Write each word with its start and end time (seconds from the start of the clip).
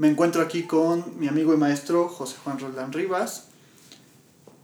Me 0.00 0.08
encuentro 0.08 0.40
aquí 0.40 0.62
con 0.62 1.20
mi 1.20 1.28
amigo 1.28 1.52
y 1.52 1.58
maestro 1.58 2.08
José 2.08 2.38
Juan 2.42 2.58
Roldán 2.58 2.90
Rivas. 2.90 3.48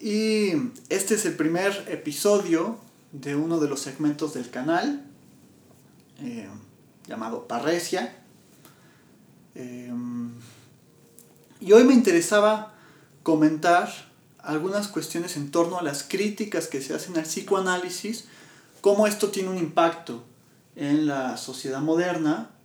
Y 0.00 0.52
este 0.88 1.16
es 1.16 1.26
el 1.26 1.36
primer 1.36 1.84
episodio 1.90 2.78
de 3.12 3.36
uno 3.36 3.60
de 3.60 3.68
los 3.68 3.80
segmentos 3.80 4.32
del 4.32 4.48
canal 4.48 5.04
eh, 6.20 6.48
llamado 7.06 7.46
Parresia. 7.46 8.16
Eh, 9.54 9.92
y 11.60 11.72
hoy 11.72 11.84
me 11.84 11.92
interesaba 11.92 12.72
comentar 13.22 13.92
algunas 14.38 14.88
cuestiones 14.88 15.36
en 15.36 15.50
torno 15.50 15.78
a 15.78 15.82
las 15.82 16.02
críticas 16.02 16.66
que 16.66 16.80
se 16.80 16.94
hacen 16.94 17.18
al 17.18 17.24
psicoanálisis, 17.24 18.24
cómo 18.80 19.06
esto 19.06 19.28
tiene 19.28 19.50
un 19.50 19.58
impacto 19.58 20.24
en 20.76 21.06
la 21.06 21.36
sociedad 21.36 21.82
moderna 21.82 22.55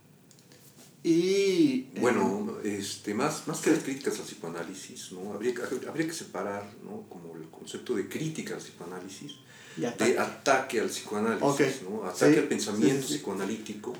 y... 1.04 1.88
Bueno, 2.00 2.58
este, 2.62 3.12
más, 3.12 3.48
más 3.48 3.60
que 3.60 3.70
las 3.70 3.80
críticas 3.80 4.18
al 4.20 4.24
psicoanálisis, 4.24 5.12
¿no? 5.12 5.32
habría, 5.32 5.54
habría 5.88 6.06
que 6.06 6.12
separar 6.12 6.70
¿no? 6.84 7.08
como 7.08 7.36
el 7.36 7.48
concepto 7.50 7.94
de 7.94 8.08
crítica 8.08 8.54
al 8.54 8.60
psicoanálisis 8.60 9.32
de 9.76 10.18
ataque 10.18 10.80
al 10.80 10.88
psicoanálisis, 10.88 11.82
¿no? 11.82 12.04
ataque 12.04 12.38
al 12.38 12.48
pensamiento 12.48 13.06
psicoanalítico, 13.06 13.94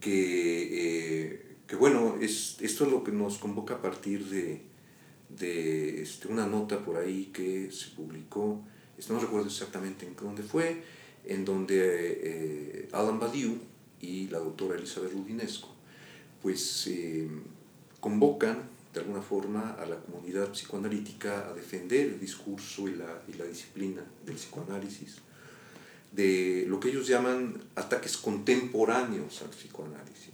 que, 0.00 1.30
eh, 1.30 1.56
que, 1.66 1.76
bueno, 1.76 2.16
es, 2.20 2.56
esto 2.60 2.86
es 2.86 2.90
lo 2.90 3.04
que 3.04 3.12
nos 3.12 3.38
convoca 3.38 3.74
a 3.74 3.82
partir 3.82 4.24
de, 4.26 4.62
de 5.28 6.02
este, 6.02 6.28
una 6.28 6.46
nota 6.46 6.78
por 6.84 6.96
ahí 6.96 7.30
que 7.32 7.70
se 7.70 7.90
publicó, 7.90 8.64
no 9.08 9.18
recuerdo 9.18 9.48
exactamente 9.48 10.06
en 10.06 10.16
dónde 10.16 10.42
fue, 10.42 10.82
en 11.24 11.44
donde 11.44 11.76
eh, 12.22 12.88
Alan 12.92 13.18
Badiou 13.18 13.58
y 14.00 14.28
la 14.28 14.38
doctora 14.38 14.76
Elizabeth 14.76 15.12
Rudinesco 15.12 15.79
pues 16.42 16.86
eh, 16.86 17.28
convocan 18.00 18.68
de 18.92 19.00
alguna 19.00 19.22
forma 19.22 19.76
a 19.78 19.86
la 19.86 19.96
comunidad 19.96 20.50
psicoanalítica 20.50 21.48
a 21.48 21.54
defender 21.54 22.08
el 22.08 22.20
discurso 22.20 22.88
y 22.88 22.96
la, 22.96 23.22
y 23.28 23.34
la 23.34 23.44
disciplina 23.44 24.02
del 24.26 24.34
psicoanálisis, 24.34 25.16
de 26.10 26.64
lo 26.66 26.80
que 26.80 26.88
ellos 26.88 27.06
llaman 27.06 27.62
ataques 27.76 28.16
contemporáneos 28.16 29.42
al 29.42 29.50
psicoanálisis. 29.50 30.30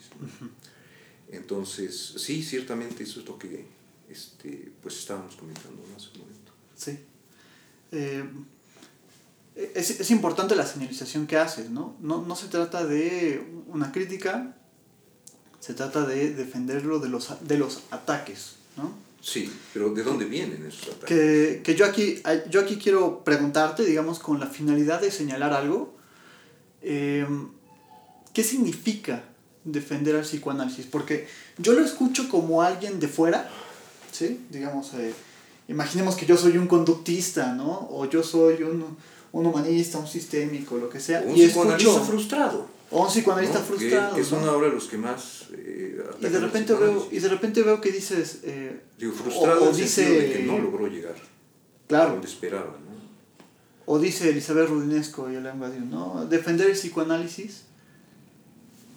Entonces, 1.31 2.15
sí, 2.17 2.43
ciertamente 2.43 3.03
eso 3.03 3.21
es 3.21 3.27
lo 3.27 3.39
que 3.39 3.67
este, 4.09 4.73
pues 4.83 4.97
estábamos 4.99 5.37
comentando 5.37 5.83
hace 5.97 6.11
un 6.15 6.21
momento. 6.21 6.53
Sí. 6.77 6.99
Eh, 7.93 8.25
es, 9.75 10.01
es, 10.01 10.11
importante 10.11 10.55
la 10.55 10.67
señalización 10.67 11.27
que 11.27 11.37
haces, 11.37 11.71
¿no? 11.71 11.97
¿no? 12.01 12.23
No 12.23 12.37
se 12.37 12.49
trata 12.49 12.87
de 12.87 13.45
una 13.69 13.91
crítica, 13.91 14.57
se 15.67 15.75
trata 15.75 16.07
de 16.07 16.33
defenderlo 16.33 17.01
de 17.01 17.09
los, 17.09 17.29
de 17.41 17.59
los 17.59 17.83
ataques, 17.91 18.55
¿no? 18.77 18.93
Sí, 19.21 19.53
pero 19.75 19.93
¿de 19.93 20.05
dónde 20.05 20.25
vienen 20.25 20.65
esos 20.65 20.95
ataques? 20.95 21.09
Que, 21.09 21.61
que, 21.65 21.75
yo, 21.75 21.85
aquí, 21.85 22.23
yo 22.49 22.61
aquí 22.61 22.77
quiero 22.77 23.25
preguntarte, 23.25 23.85
digamos, 23.85 24.21
con 24.21 24.39
la 24.39 24.47
finalidad 24.47 25.01
de 25.01 25.11
señalar 25.11 25.53
algo, 25.53 25.97
eh, 26.83 27.27
¿qué 28.33 28.45
significa 28.45 29.25
defender 29.65 30.15
al 30.15 30.23
psicoanálisis? 30.23 30.87
Porque 30.87 31.27
yo 31.59 31.73
lo 31.73 31.85
escucho 31.85 32.29
como 32.29 32.63
alguien 32.63 33.01
de 33.01 33.09
fuera, 33.09 33.51
¿sí? 34.13 34.47
Digamos, 34.51 34.95
eh, 34.95 35.13
imaginemos 35.67 36.15
que 36.15 36.27
yo 36.27 36.37
soy 36.37 36.59
un 36.59 36.69
conductista, 36.69 37.55
¿no? 37.55 37.89
O 37.91 38.09
yo 38.09 38.23
soy 38.23 38.63
un, 38.63 38.97
un 39.33 39.47
humanista, 39.47 39.99
un 39.99 40.07
sistémico, 40.07 40.77
lo 40.77 40.89
que 40.89 41.01
sea. 41.01 41.25
Un 41.27 41.37
y 41.37 41.47
psicoanalista 41.47 42.01
frustrado. 42.03 42.76
O 42.97 43.03
un 43.03 43.09
psicoanalista 43.09 43.61
frustrado. 43.61 44.15
Que, 44.15 44.23
que 44.23 44.27
son 44.27 44.43
ahora 44.49 44.69
los 44.69 44.87
que 44.87 44.97
más... 44.97 45.49
Eh, 45.53 46.03
y, 46.19 46.27
de 46.27 46.41
repente 46.41 46.73
veo, 46.73 47.09
y 47.11 47.19
de 47.19 47.29
repente 47.29 47.63
veo 47.63 47.79
que 47.79 47.93
dices... 47.93 48.41
Eh, 48.45 48.81
Digo, 48.99 49.13
frustrado 49.13 49.65
o, 49.65 49.69
o 49.69 49.73
dice, 49.73 50.09
de 50.09 50.33
que 50.33 50.43
no 50.45 50.59
logró 50.59 50.87
llegar. 50.87 51.17
Claro. 51.89 52.19
Esperaba, 52.25 52.79
¿no? 52.87 52.97
O 53.85 53.99
dice 53.99 54.31
Elizabeth 54.31 54.69
Rudinesco 54.69 55.31
y 55.31 55.37
Alain 55.37 55.61
Badiou, 55.61 55.85
¿no? 55.85 56.27
Defender 56.27 56.69
el 56.69 56.73
psicoanálisis. 56.73 57.65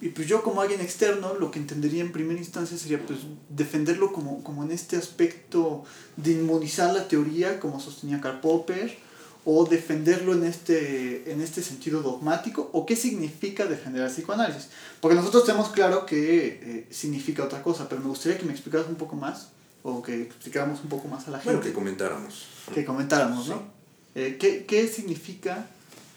Y 0.00 0.08
pues 0.08 0.26
yo 0.26 0.42
como 0.42 0.62
alguien 0.62 0.80
externo, 0.80 1.34
lo 1.34 1.50
que 1.50 1.58
entendería 1.58 2.00
en 2.00 2.10
primera 2.10 2.38
instancia 2.38 2.78
sería 2.78 3.04
pues 3.04 3.18
defenderlo 3.50 4.12
como, 4.12 4.42
como 4.42 4.64
en 4.64 4.72
este 4.72 4.96
aspecto 4.96 5.84
de 6.16 6.32
inmunizar 6.32 6.94
la 6.94 7.06
teoría, 7.06 7.60
como 7.60 7.78
sostenía 7.80 8.18
Karl 8.18 8.40
Popper, 8.40 8.96
o 9.44 9.64
defenderlo 9.64 10.34
en 10.34 10.44
este, 10.44 11.30
en 11.32 11.40
este 11.40 11.62
sentido 11.62 12.02
dogmático, 12.02 12.70
o 12.72 12.84
qué 12.84 12.94
significa 12.94 13.66
defender 13.66 14.02
el 14.02 14.10
psicoanálisis. 14.10 14.68
Porque 15.00 15.16
nosotros 15.16 15.44
tenemos 15.44 15.70
claro 15.70 16.04
que 16.04 16.60
eh, 16.62 16.86
significa 16.90 17.44
otra 17.44 17.62
cosa, 17.62 17.88
pero 17.88 18.02
me 18.02 18.08
gustaría 18.08 18.38
que 18.38 18.44
me 18.44 18.52
explicaras 18.52 18.88
un 18.88 18.96
poco 18.96 19.16
más, 19.16 19.48
o 19.82 20.02
que 20.02 20.22
explicáramos 20.22 20.80
un 20.82 20.88
poco 20.88 21.08
más 21.08 21.26
a 21.28 21.30
la 21.30 21.38
gente. 21.38 21.52
Bueno, 21.52 21.62
que 21.62 21.72
comentáramos. 21.72 22.46
Que 22.74 22.84
comentáramos, 22.84 23.48
¿no? 23.48 23.62
Eh, 24.14 24.36
¿qué, 24.38 24.66
¿Qué 24.66 24.86
significa 24.88 25.66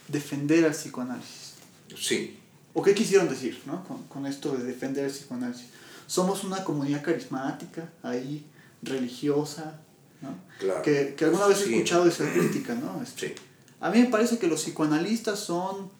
defender 0.07 0.65
al 0.65 0.71
psicoanálisis? 0.71 1.53
Sí. 1.95 2.39
¿O 2.73 2.81
qué 2.81 2.93
quisieron 2.93 3.29
decir 3.29 3.61
¿no? 3.65 3.83
con, 3.87 4.03
con 4.03 4.25
esto 4.25 4.57
de 4.57 4.63
defender 4.63 5.05
el 5.05 5.11
psicoanálisis? 5.11 5.67
Somos 6.07 6.43
una 6.43 6.63
comunidad 6.63 7.03
carismática, 7.03 7.89
ahí, 8.01 8.45
religiosa, 8.81 9.79
¿no? 10.23 10.35
Claro. 10.59 10.81
Que, 10.81 11.13
que 11.15 11.25
alguna 11.25 11.47
vez 11.47 11.61
he 11.61 11.73
escuchado 11.73 12.07
esa 12.07 12.31
crítica, 12.31 12.73
¿no? 12.73 13.01
Este, 13.03 13.27
sí. 13.27 13.33
A 13.79 13.91
mí 13.91 13.99
me 13.99 14.07
parece 14.07 14.39
que 14.39 14.47
los 14.47 14.61
psicoanalistas 14.63 15.39
son 15.39 15.91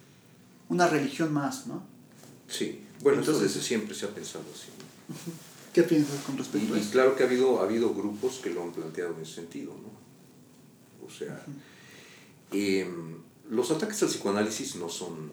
una 0.69 0.87
religión 0.87 1.31
más, 1.33 1.67
¿no? 1.67 1.83
Sí, 2.47 2.79
bueno, 3.01 3.19
Entonces, 3.19 3.51
eso 3.51 3.61
siempre 3.61 3.93
se 3.93 4.05
ha 4.05 4.09
pensado 4.09 4.45
así. 4.53 4.69
¿Qué 5.73 5.83
piensas 5.83 6.23
con 6.25 6.37
respecto 6.37 6.73
y, 6.73 6.77
a 6.77 6.79
eso? 6.79 6.87
Y 6.89 6.91
claro 6.91 7.15
que 7.15 7.23
ha 7.23 7.25
habido, 7.25 7.59
ha 7.59 7.63
habido 7.63 7.93
grupos 7.93 8.39
que 8.41 8.49
lo 8.49 8.63
han 8.63 8.71
planteado 8.71 9.13
en 9.15 9.23
ese 9.23 9.35
sentido, 9.35 9.73
¿no? 9.73 11.05
O 11.05 11.09
sea, 11.11 11.43
uh 11.45 11.51
-huh. 11.51 12.57
eh, 12.57 12.87
los 13.49 13.71
ataques 13.71 14.01
al 14.03 14.09
psicoanálisis 14.09 14.77
no 14.77 14.87
son 14.87 15.31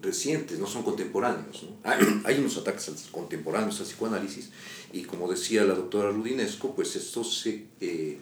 recientes, 0.00 0.58
no 0.58 0.66
son 0.66 0.82
contemporáneos. 0.82 1.64
¿no? 1.64 1.76
Hay, 2.24 2.38
unos 2.38 2.56
ataques 2.56 3.08
contemporáneos 3.10 3.80
al 3.80 3.86
psicoanálisis 3.86 4.50
y 4.92 5.02
como 5.02 5.30
decía 5.30 5.64
la 5.64 5.74
doctora 5.74 6.10
Rudinesco, 6.10 6.74
pues 6.74 6.96
estos 6.96 7.40
se, 7.40 7.66
eh, 7.80 8.18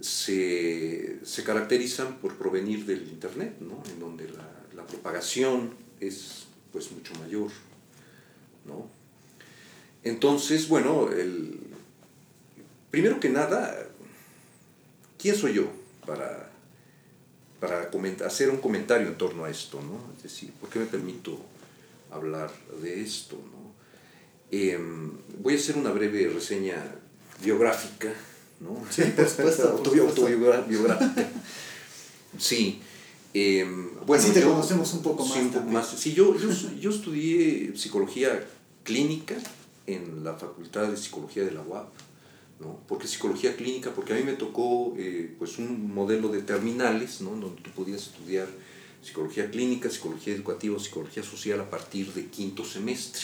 se, 0.00 1.18
se, 1.24 1.44
caracterizan 1.44 2.18
por 2.18 2.36
provenir 2.36 2.86
del 2.86 3.08
Internet, 3.08 3.56
¿no? 3.60 3.82
en 3.90 4.00
donde 4.00 4.28
la, 4.28 4.48
la, 4.74 4.86
propagación 4.86 5.74
es 6.00 6.46
pues 6.72 6.90
mucho 6.92 7.14
mayor. 7.14 7.50
¿no? 8.64 8.88
Entonces, 10.02 10.68
bueno, 10.68 11.10
el, 11.10 11.58
primero 12.90 13.20
que 13.20 13.28
nada, 13.28 13.88
¿quién 15.18 15.34
soy 15.34 15.54
yo 15.54 15.70
para 16.06 16.45
para 17.60 17.90
hacer 18.24 18.50
un 18.50 18.58
comentario 18.58 19.08
en 19.08 19.16
torno 19.16 19.44
a 19.44 19.50
esto, 19.50 19.80
¿no? 19.82 20.12
Es 20.16 20.22
decir, 20.22 20.52
¿por 20.60 20.68
qué 20.68 20.78
me 20.78 20.86
permito 20.86 21.38
hablar 22.10 22.50
de 22.82 23.02
esto, 23.02 23.36
¿no? 23.36 23.72
Eh, 24.50 24.78
voy 25.38 25.54
a 25.54 25.56
hacer 25.56 25.76
una 25.76 25.90
breve 25.90 26.28
reseña 26.28 26.82
biográfica, 27.42 28.12
¿no? 28.60 28.82
Sí, 28.90 29.02
por 29.16 29.28
supuesto. 29.28 29.68
Autobiográfica. 29.68 31.30
sí. 32.38 32.80
Eh, 33.34 33.66
bueno, 34.06 34.22
Así 34.22 34.32
te 34.32 34.40
yo, 34.40 34.50
conocemos 34.50 34.92
un 34.94 35.02
poco 35.02 35.24
más. 35.24 35.34
Sí, 35.34 35.40
un 35.40 35.50
poco 35.50 35.66
más. 35.66 35.88
Sí, 35.88 36.14
yo, 36.14 36.38
yo, 36.38 36.48
yo 36.80 36.90
estudié 36.90 37.76
psicología 37.76 38.46
clínica 38.82 39.34
en 39.86 40.24
la 40.24 40.34
Facultad 40.34 40.88
de 40.88 40.96
Psicología 40.96 41.44
de 41.44 41.50
la 41.50 41.60
UAP. 41.60 41.88
¿No? 42.60 42.80
porque 42.88 43.06
psicología 43.06 43.56
clínica, 43.56 43.92
porque 43.94 44.12
a 44.12 44.16
mí 44.16 44.22
me 44.22 44.32
tocó 44.32 44.94
eh, 44.98 45.34
pues 45.38 45.58
un 45.58 45.92
modelo 45.94 46.28
de 46.28 46.42
terminales, 46.42 47.20
¿no? 47.20 47.30
donde 47.30 47.60
tú 47.62 47.70
podías 47.70 48.02
estudiar 48.02 48.48
psicología 49.02 49.50
clínica, 49.50 49.90
psicología 49.90 50.34
educativa, 50.34 50.78
psicología 50.78 51.22
social 51.22 51.60
a 51.60 51.70
partir 51.70 52.12
de 52.12 52.26
quinto 52.26 52.64
semestre. 52.64 53.22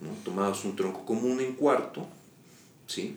¿no? 0.00 0.10
Tomabas 0.24 0.64
un 0.64 0.76
tronco 0.76 1.04
común 1.04 1.40
en 1.40 1.54
cuarto, 1.54 2.06
¿sí? 2.86 3.16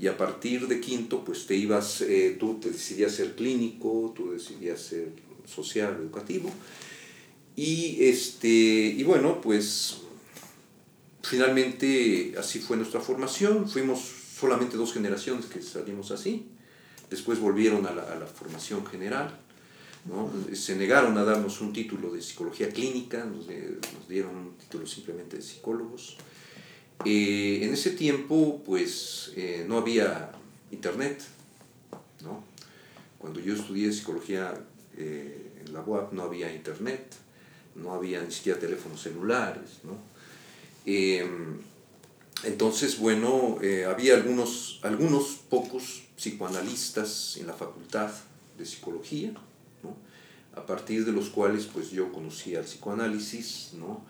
y 0.00 0.06
a 0.06 0.16
partir 0.16 0.68
de 0.68 0.80
quinto, 0.80 1.24
pues 1.24 1.46
te 1.46 1.56
ibas, 1.56 2.02
eh, 2.02 2.36
tú 2.38 2.58
te 2.60 2.70
decidías 2.70 3.12
ser 3.12 3.34
clínico, 3.34 4.12
tú 4.16 4.30
decidías 4.30 4.80
ser 4.80 5.12
social, 5.44 5.96
educativo, 6.00 6.50
y, 7.56 8.04
este, 8.04 8.48
y 8.48 9.02
bueno, 9.02 9.40
pues 9.40 9.98
finalmente 11.22 12.34
así 12.38 12.60
fue 12.60 12.76
nuestra 12.76 13.00
formación, 13.00 13.68
fuimos 13.68 14.17
solamente 14.38 14.76
dos 14.76 14.92
generaciones 14.92 15.46
que 15.46 15.62
salimos 15.62 16.10
así. 16.10 16.46
Después 17.10 17.40
volvieron 17.40 17.86
a 17.86 17.92
la, 17.92 18.26
formación 18.26 18.84
general. 18.86 19.38
¿no? 20.04 20.30
Se 20.54 20.76
negaron 20.76 21.16
a 21.18 21.24
darnos 21.24 21.60
un 21.60 21.72
título 21.72 22.10
de 22.12 22.22
psicología 22.22 22.68
clínica, 22.68 23.24
nos, 23.24 23.46
nos 23.46 24.08
dieron 24.08 24.36
un 24.36 24.54
título 24.58 24.86
simplemente 24.86 25.36
de 25.36 25.42
psicólogos. 25.42 26.18
Eh, 27.04 27.60
en 27.62 27.72
ese 27.72 27.90
tiempo, 27.92 28.62
pues, 28.64 29.32
eh, 29.36 29.64
no 29.68 29.78
había 29.78 30.32
internet, 30.70 31.22
¿no? 32.22 32.42
Cuando 33.18 33.40
yo 33.40 33.54
estudié 33.54 33.92
psicología 33.92 34.54
eh, 34.96 35.62
en 35.64 35.72
la 35.72 35.80
UAP 35.80 36.12
no 36.12 36.22
había 36.22 36.52
internet, 36.52 37.14
no 37.76 37.94
había 37.94 38.22
ni 38.22 38.32
siquiera 38.32 38.58
teléfonos 38.58 39.00
celulares, 39.00 39.80
¿no? 39.84 39.96
Entonces, 42.44 42.98
bueno, 42.98 43.58
eh, 43.62 43.84
había 43.84 44.14
algunos, 44.14 44.80
algunos 44.82 45.40
pocos 45.48 46.02
psicoanalistas 46.16 47.36
en 47.36 47.46
la 47.46 47.52
facultad 47.52 48.10
de 48.56 48.64
psicología, 48.66 49.32
¿no? 49.82 49.96
a 50.54 50.66
partir 50.66 51.04
de 51.04 51.12
los 51.12 51.28
cuales 51.30 51.66
pues 51.66 51.90
yo 51.90 52.12
conocí 52.12 52.54
al 52.54 52.64
psicoanálisis, 52.64 53.70
¿no? 53.74 54.04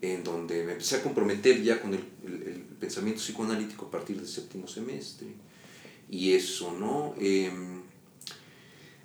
en 0.00 0.22
donde 0.22 0.64
me 0.64 0.72
empecé 0.72 0.96
a 0.96 1.02
comprometer 1.02 1.62
ya 1.62 1.80
con 1.80 1.94
el, 1.94 2.04
el, 2.24 2.62
pensamiento 2.78 3.20
psicoanalítico 3.20 3.86
a 3.86 3.90
partir 3.90 4.16
del 4.16 4.28
séptimo 4.28 4.68
semestre. 4.68 5.26
Y 6.08 6.32
eso, 6.32 6.72
¿no? 6.72 7.14
Em, 7.20 7.82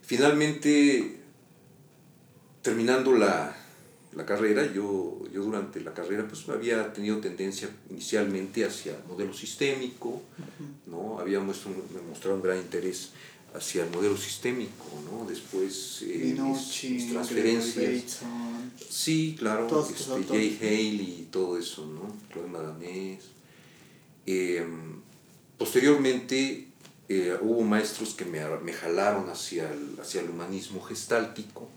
finalmente, 0.02 1.20
terminando 2.62 3.14
la, 3.14 3.58
la 4.16 4.26
carrera, 4.26 4.66
yo, 4.72 5.22
yo 5.32 5.44
durante 5.44 5.82
la 5.82 5.94
carrera 5.94 6.28
pues 6.28 6.48
había 6.50 6.94
tenido 6.94 7.20
tendencia 7.20 7.70
inicialmente 7.90 8.66
hacia 8.66 8.96
el 8.96 9.04
modelo 9.06 9.34
sistémico, 9.34 10.22
¿no? 10.86 11.20
Había 11.20 11.40
mostrado, 11.40 11.84
me 11.94 12.02
mostrado 12.02 12.36
un 12.36 12.44
gran 12.44 12.58
interés 12.58 13.12
hacia 13.56 13.84
el 13.84 13.92
modelo 13.92 14.18
sistémico, 14.18 14.86
¿no? 15.12 15.26
Después 15.26 16.04
eh, 16.04 16.36
mis, 16.40 17.10
transferencias. 17.12 18.20
Sí, 18.90 19.36
claro, 19.38 19.88
este, 19.90 20.24
Jay 20.24 20.58
Haley 20.62 21.18
y 21.22 21.28
todo 21.32 21.58
eso, 21.58 21.86
¿no? 21.86 22.16
Claude 22.32 22.50
Madanés. 22.50 23.24
Eh, 24.26 24.66
posteriormente 25.58 26.68
eh, 27.10 27.38
hubo 27.42 27.62
maestros 27.62 28.14
que 28.14 28.26
me, 28.26 28.40
me 28.64 28.74
jalaron 28.74 29.30
hacia 29.30 29.72
el, 29.72 30.00
hacia 30.00 30.22
el 30.22 30.30
humanismo 30.30 30.82
gestáltico, 30.82 31.68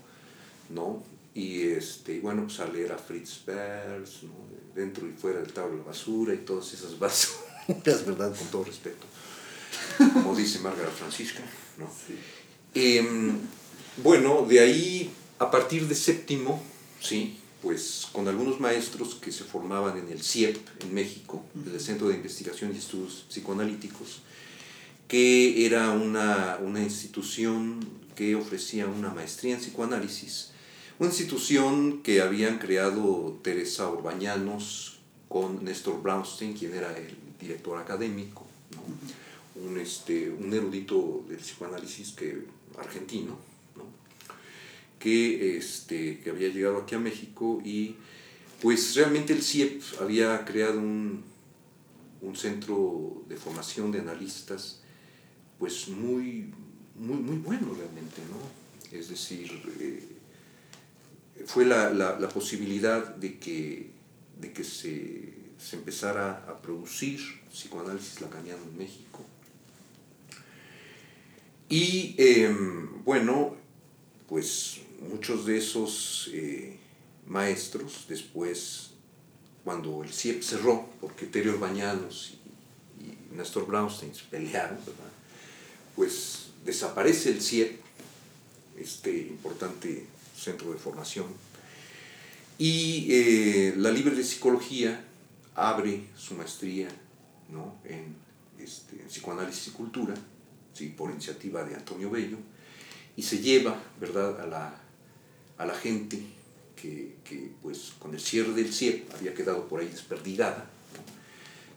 ¿no? 0.69 1.03
Y 1.37 1.67
este, 1.67 2.19
bueno, 2.19 2.45
pues 2.47 2.59
a 2.61 2.65
leer 2.65 2.91
a 2.91 2.97
Fritz 2.97 3.43
Perls, 3.45 4.23
¿no? 4.23 4.33
dentro 4.73 5.07
y 5.07 5.11
fuera 5.11 5.39
del 5.39 5.53
tablo 5.53 5.73
de 5.73 5.77
la 5.77 5.83
basura 5.83 6.33
y 6.33 6.37
todas 6.37 6.73
esas 6.73 6.97
basuras, 6.97 7.45
¿verdad? 8.07 8.35
Con 8.35 8.47
todo 8.47 8.63
respeto, 8.63 9.05
como 10.13 10.35
dice 10.35 10.57
Margaret 10.57 10.91
Francisca, 10.93 11.43
¿no? 11.77 11.87
Em, 12.73 13.37
bueno, 14.03 14.47
de 14.49 14.61
ahí, 14.61 15.11
a 15.37 15.51
partir 15.51 15.87
de 15.87 15.93
séptimo, 15.93 16.59
¿sí? 16.99 17.37
Pues 17.61 18.07
con 18.11 18.27
algunos 18.27 18.59
maestros 18.59 19.13
que 19.13 19.31
se 19.31 19.43
formaban 19.43 19.95
en 19.95 20.09
el 20.09 20.23
CIEP 20.23 20.57
en 20.81 20.91
México, 20.95 21.45
el 21.71 21.79
Centro 21.79 22.07
de 22.07 22.15
Investigación 22.15 22.73
y 22.73 22.79
Estudios 22.79 23.25
Psicoanalíticos, 23.29 24.23
que 25.07 25.67
era 25.67 25.91
una, 25.91 26.57
una 26.63 26.81
institución 26.81 27.79
que 28.15 28.33
ofrecía 28.33 28.87
una 28.87 29.13
maestría 29.13 29.53
en 29.53 29.61
psicoanálisis 29.61 30.56
una 30.99 31.09
institución 31.09 32.01
que 32.01 32.21
habían 32.21 32.57
creado 32.57 33.39
Teresa 33.43 33.89
Orbañanos 33.89 34.99
con 35.29 35.63
Néstor 35.63 36.01
Brownstein, 36.01 36.53
quien 36.53 36.73
era 36.73 36.97
el 36.97 37.15
director 37.39 37.77
académico, 37.77 38.47
un, 39.55 39.77
este, 39.77 40.29
un 40.29 40.51
erudito 40.53 41.23
del 41.27 41.37
psicoanálisis 41.37 42.13
que, 42.13 42.45
argentino, 42.79 43.37
que, 44.99 45.57
este, 45.57 46.19
que 46.19 46.31
había 46.31 46.49
llegado 46.49 46.77
aquí 46.77 46.95
a 46.95 46.99
México 46.99 47.61
y 47.63 47.95
pues 48.61 48.95
realmente 48.95 49.33
el 49.33 49.43
CIEP 49.43 49.83
había 50.01 50.43
creado 50.45 50.79
un, 50.79 51.23
un 52.21 52.35
centro 52.35 53.23
de 53.29 53.37
formación 53.37 53.91
de 53.91 53.99
analistas 53.99 54.81
pues 55.59 55.87
muy, 55.89 56.51
muy, 56.95 57.17
muy 57.17 57.37
bueno 57.37 57.73
realmente, 57.75 58.21
¿no? 58.31 58.97
Es 58.97 59.09
decir, 59.09 59.51
eh, 59.79 60.16
fue 61.45 61.65
la, 61.65 61.91
la, 61.91 62.29
posibilidad 62.29 63.15
de 63.15 63.37
que, 63.37 63.91
de 64.39 64.51
que 64.51 64.63
se, 64.63 65.33
se, 65.57 65.75
empezara 65.75 66.45
a 66.47 66.61
producir 66.61 67.19
psicoanálisis 67.51 68.21
lacaniano 68.21 68.63
en 68.63 68.77
México. 68.77 69.23
Y 71.69 72.15
em, 72.17 73.03
bueno, 73.03 73.55
pues 74.27 74.81
muchos 75.09 75.45
de 75.45 75.57
esos 75.57 76.29
eh, 76.33 76.77
maestros 77.27 78.05
después, 78.07 78.91
cuando 79.63 80.03
el 80.03 80.13
CIEP 80.13 80.41
cerró, 80.41 80.89
porque 81.01 81.25
Terio 81.25 81.59
Bañanos 81.59 82.33
y, 82.99 83.05
y 83.05 83.17
Néstor 83.35 83.67
Brownstein 83.67 84.15
se 84.15 84.23
pelearon, 84.25 84.79
pues 85.95 86.47
desaparece 86.65 87.31
el 87.31 87.41
CIEP, 87.41 87.79
este 88.77 89.17
importante 89.17 90.05
centro 90.37 90.71
de 90.71 90.77
formación. 90.77 91.25
Y 92.57 93.07
eh, 93.09 93.73
la 93.77 93.91
Libre 93.91 94.15
de 94.15 94.23
Psicología 94.23 95.03
abre 95.55 96.03
su 96.15 96.35
maestría 96.35 96.87
¿no? 97.49 97.75
en, 97.83 98.15
este, 98.59 98.97
psicoanálisis 99.07 99.67
y 99.67 99.71
cultura, 99.71 100.15
¿sí? 100.73 100.87
por 100.89 101.11
iniciativa 101.11 101.63
de 101.63 101.75
Antonio 101.75 102.09
Bello, 102.09 102.37
y 103.15 103.23
se 103.23 103.39
lleva 103.39 103.81
¿verdad? 103.99 104.41
A, 104.41 104.47
la, 104.47 104.81
a 105.57 105.65
la 105.65 105.73
gente 105.73 106.21
que, 106.75 107.15
que, 107.23 107.51
pues, 107.61 107.93
con 107.97 108.13
el 108.13 108.19
cierre 108.19 108.53
del 108.53 108.71
CIEP 108.71 109.13
había 109.13 109.33
quedado 109.33 109.67
por 109.67 109.81
ahí 109.81 109.87
desperdigada. 109.87 110.69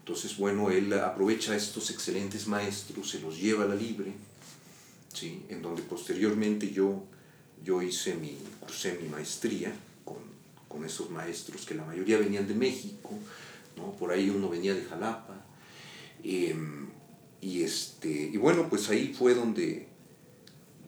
Entonces, 0.00 0.36
bueno, 0.36 0.70
él 0.70 0.92
aprovecha 0.94 1.52
a 1.52 1.56
estos 1.56 1.90
excelentes 1.90 2.46
maestros, 2.46 3.10
se 3.10 3.20
los 3.20 3.38
lleva 3.38 3.64
a 3.64 3.68
la 3.68 3.74
Libre, 3.74 4.12
¿sí? 5.12 5.44
en 5.48 5.62
donde 5.62 5.82
posteriormente 5.82 6.70
yo 6.70 7.04
yo 7.64 7.82
hice 7.82 8.14
mi, 8.14 8.38
cursé 8.60 8.98
mi 9.00 9.08
maestría 9.08 9.72
con, 10.04 10.18
con 10.68 10.84
esos 10.84 11.10
maestros 11.10 11.66
que 11.66 11.74
la 11.74 11.84
mayoría 11.84 12.18
venían 12.18 12.46
de 12.46 12.54
México, 12.54 13.10
¿no? 13.76 13.92
por 13.92 14.12
ahí 14.12 14.30
uno 14.30 14.48
venía 14.48 14.74
de 14.74 14.84
Jalapa. 14.84 15.44
Em, 16.22 16.88
y, 17.40 17.62
este, 17.62 18.08
y 18.08 18.36
bueno, 18.36 18.68
pues 18.68 18.88
ahí 18.90 19.14
fue 19.16 19.34
donde, 19.34 19.88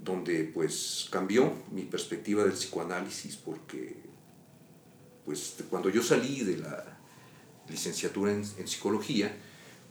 donde 0.05 0.45
pues 0.45 1.09
cambió 1.11 1.53
mi 1.71 1.83
perspectiva 1.83 2.45
del 2.45 2.53
psicoanálisis 2.53 3.37
porque 3.37 3.97
pues 5.25 5.57
cuando 5.71 5.89
yo 5.89 6.03
salí 6.03 6.41
de 6.41 6.59
la 6.59 6.99
licenciatura 7.69 8.33
en, 8.33 8.45
en 8.59 8.69
psicología, 8.69 9.35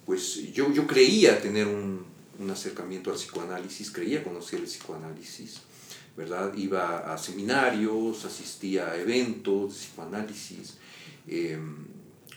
pues 0.05 0.51
yo, 0.53 0.71
yo 0.73 0.85
creía 0.87 1.41
tener 1.41 1.67
un, 1.67 2.05
un, 2.39 2.51
acercamiento 2.51 3.11
al 3.11 3.17
psicoanálisis, 3.17 3.91
creía 3.91 4.23
conocer 4.23 4.59
el 4.59 4.65
psicoanálisis, 4.65 5.61
¿verdad? 6.15 6.53
Iba 6.55 7.13
a 7.13 7.17
seminarios, 7.17 8.25
asistía 8.25 8.91
a 8.91 8.97
eventos 8.97 9.73
de 9.73 9.79
psicoanálisis. 9.79 10.77
Em, 11.27 11.85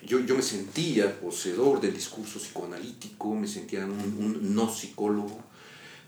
yo, 0.07 0.21
yo, 0.21 0.37
me 0.37 0.43
sentía 0.43 1.19
poseedor 1.21 1.81
del 1.81 1.95
discurso 1.95 2.39
psicoanalítico, 2.39 3.35
me 3.35 3.49
sentía 3.49 3.85
un, 3.85 4.55
no 4.55 4.73
psicólogo, 4.73 5.43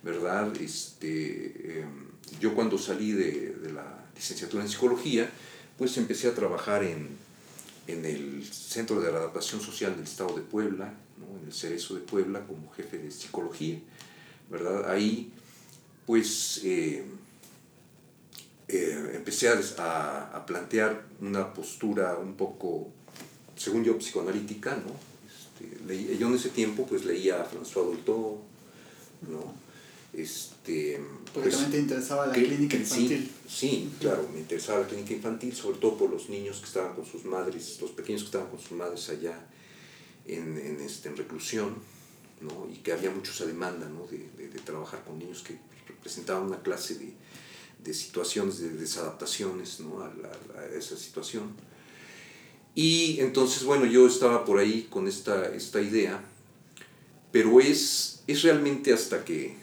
¿verdad? 0.02 0.54
Este, 0.60 1.80
em, 1.80 2.06
yo 2.40 2.54
cuando 2.54 2.78
salí 2.78 3.12
de, 3.12 3.56
de, 3.62 3.72
la 3.72 4.06
licenciatura 4.14 4.62
en 4.62 4.68
psicología, 4.68 5.30
pues 5.78 5.96
empecé 5.96 6.28
a 6.28 6.34
trabajar 6.34 6.82
en, 6.84 7.08
en 7.86 8.04
el 8.04 8.44
Centro 8.44 9.00
de 9.00 9.08
Adaptación 9.08 9.60
Social 9.60 9.94
del 9.94 10.04
Estado 10.04 10.34
de 10.34 10.42
Puebla, 10.42 10.92
¿no? 11.18 11.38
en 11.40 11.46
el 11.46 11.52
Cerezo 11.52 11.94
de 11.94 12.00
Puebla, 12.00 12.44
como 12.46 12.70
jefe 12.72 12.98
de 12.98 13.10
psicología, 13.10 13.78
¿verdad? 14.50 14.90
Ahí, 14.90 15.32
pues, 16.04 16.60
eh, 16.64 17.04
eh, 18.68 19.12
empecé 19.14 19.48
a, 19.48 20.30
a, 20.34 20.44
plantear 20.44 21.06
una 21.20 21.52
postura 21.54 22.16
un 22.18 22.34
poco, 22.34 22.88
según 23.54 23.84
yo, 23.84 23.96
psicoanalítica, 23.98 24.76
¿no? 24.76 24.92
Este, 25.26 26.18
yo 26.18 26.26
en 26.26 26.34
ese 26.34 26.48
tiempo 26.48 26.84
pues 26.86 27.04
leía 27.04 27.40
a 27.40 27.48
François 27.48 27.84
Dolto, 27.84 28.42
¿no? 29.28 29.54
Este, 30.12 30.98
Porque 31.32 31.50
pues, 31.50 31.60
también 31.60 31.70
te 31.70 31.78
interesaba 31.78 32.26
la 32.26 32.32
clínica 32.32 32.76
infantil. 32.76 33.30
Sí, 33.46 33.68
sí, 33.68 33.92
claro, 34.00 34.28
me 34.32 34.40
interesaba 34.40 34.80
la 34.80 34.88
clínica 34.88 35.12
infantil, 35.12 35.54
sobre 35.54 35.78
todo 35.78 35.96
por 35.96 36.10
los 36.10 36.28
niños 36.28 36.58
que 36.58 36.66
estaban 36.66 36.94
con 36.94 37.06
sus 37.06 37.24
madres, 37.24 37.78
los 37.80 37.90
pequeños 37.92 38.22
que 38.22 38.26
estaban 38.26 38.48
con 38.48 38.58
sus 38.58 38.72
madres 38.72 39.08
allá 39.10 39.46
en, 40.26 40.58
en, 40.58 40.80
este, 40.80 41.08
en 41.08 41.16
reclusión, 41.16 41.74
¿no? 42.40 42.68
y 42.72 42.78
que 42.78 42.92
había 42.92 43.10
mucho 43.10 43.30
esa 43.30 43.46
demanda 43.46 43.88
¿no? 43.88 44.06
de, 44.06 44.28
de, 44.36 44.48
de 44.48 44.58
trabajar 44.60 45.04
con 45.04 45.18
niños 45.18 45.42
que 45.42 45.58
representaban 45.86 46.46
una 46.46 46.62
clase 46.62 46.96
de, 46.96 47.12
de 47.86 47.94
situaciones, 47.94 48.58
de 48.58 48.70
desadaptaciones 48.70 49.80
¿no? 49.80 50.00
a, 50.02 50.06
a, 50.58 50.66
esa 50.76 50.96
situación. 50.96 51.54
Y 52.74 53.20
entonces, 53.20 53.64
bueno, 53.64 53.86
yo 53.86 54.06
estaba 54.06 54.44
por 54.44 54.58
ahí 54.58 54.88
con 54.90 55.08
esta, 55.08 55.54
esta 55.54 55.80
idea, 55.80 56.22
pero 57.32 57.60
es, 57.60 58.22
es 58.26 58.42
realmente 58.42 58.92
hasta 58.92 59.24
que, 59.24 59.56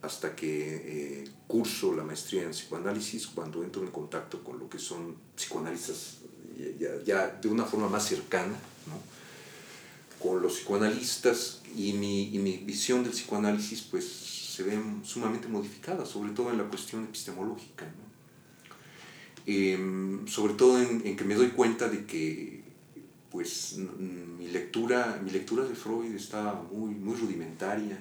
hasta 0.00 0.34
que 0.34 1.22
eh, 1.22 1.28
curso 1.46 1.94
la 1.94 2.04
maestría 2.04 2.42
en 2.44 2.50
psicoanálisis, 2.50 3.26
cuando 3.26 3.62
entro 3.62 3.82
en 3.82 3.90
contacto 3.90 4.42
con 4.42 4.58
lo 4.58 4.68
que 4.68 4.78
son 4.78 5.16
psicoanalistas 5.36 6.18
ya, 6.78 7.02
ya 7.04 7.38
de 7.40 7.48
una 7.48 7.64
forma 7.64 7.88
más 7.88 8.06
cercana, 8.06 8.54
con 10.18 10.40
los 10.40 10.54
psicoanalistas 10.54 11.60
y 11.76 11.92
mi, 11.92 12.34
y 12.34 12.38
mi 12.38 12.56
visión 12.58 13.02
del 13.02 13.12
psicoanálisis, 13.12 13.82
pues 13.82 14.06
se 14.54 14.62
ven 14.62 15.02
sumamente 15.04 15.48
modificadas, 15.48 16.08
sobre 16.08 16.30
todo 16.32 16.50
en 16.50 16.58
la 16.58 16.64
cuestión 16.64 17.02
epistemológica. 17.04 17.86
¿no? 17.86 18.04
Eh, 19.46 20.20
sobre 20.26 20.54
todo 20.54 20.80
en, 20.80 21.04
en, 21.04 21.16
que 21.16 21.24
me 21.24 21.34
doy 21.34 21.48
cuenta 21.48 21.88
de 21.88 22.06
que 22.06 22.62
pues 23.30 23.76
mi 23.76 24.46
lectura, 24.46 25.20
mi 25.24 25.32
lectura 25.32 25.64
de 25.64 25.74
Freud 25.74 26.14
estaba 26.14 26.54
muy, 26.72 26.94
muy 26.94 27.16
rudimentaria. 27.16 27.98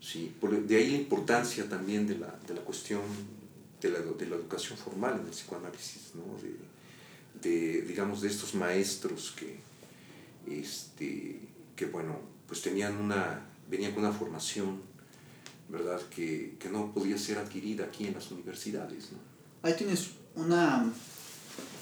Sí, 0.00 0.32
de 0.40 0.76
ahí 0.76 0.92
la 0.92 0.98
importancia 0.98 1.68
también 1.68 2.06
de 2.06 2.18
la, 2.18 2.38
de 2.46 2.54
la 2.54 2.60
cuestión 2.60 3.00
de 3.80 3.90
la, 3.90 3.98
de 3.98 4.26
la, 4.26 4.36
educación 4.36 4.78
formal 4.78 5.18
en 5.18 5.26
el 5.26 5.32
psicoanálisis, 5.32 6.12
¿no? 6.14 6.22
de, 6.40 7.50
de, 7.50 7.82
digamos, 7.82 8.20
de 8.20 8.28
estos 8.28 8.54
maestros 8.54 9.34
que, 9.36 9.58
este, 10.46 11.40
que 11.74 11.86
bueno, 11.86 12.16
pues 12.46 12.62
tenían 12.62 12.96
una, 12.98 13.44
venían 13.68 13.92
con 13.92 14.04
una 14.04 14.12
formación, 14.12 14.80
¿verdad?, 15.68 16.00
que, 16.14 16.56
que 16.58 16.68
no 16.68 16.92
podía 16.92 17.18
ser 17.18 17.38
adquirida 17.38 17.84
aquí 17.84 18.06
en 18.06 18.14
las 18.14 18.30
universidades, 18.30 19.12
¿no? 19.12 19.18
Ahí 19.62 19.74
tienes 19.76 20.10
una 20.34 20.92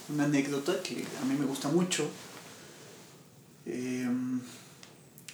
una 0.09 0.25
anécdota 0.25 0.81
que 0.83 1.05
a 1.21 1.25
mí 1.25 1.35
me 1.39 1.47
gusta 1.47 1.69
mucho, 1.69 2.09
em, 3.67 4.41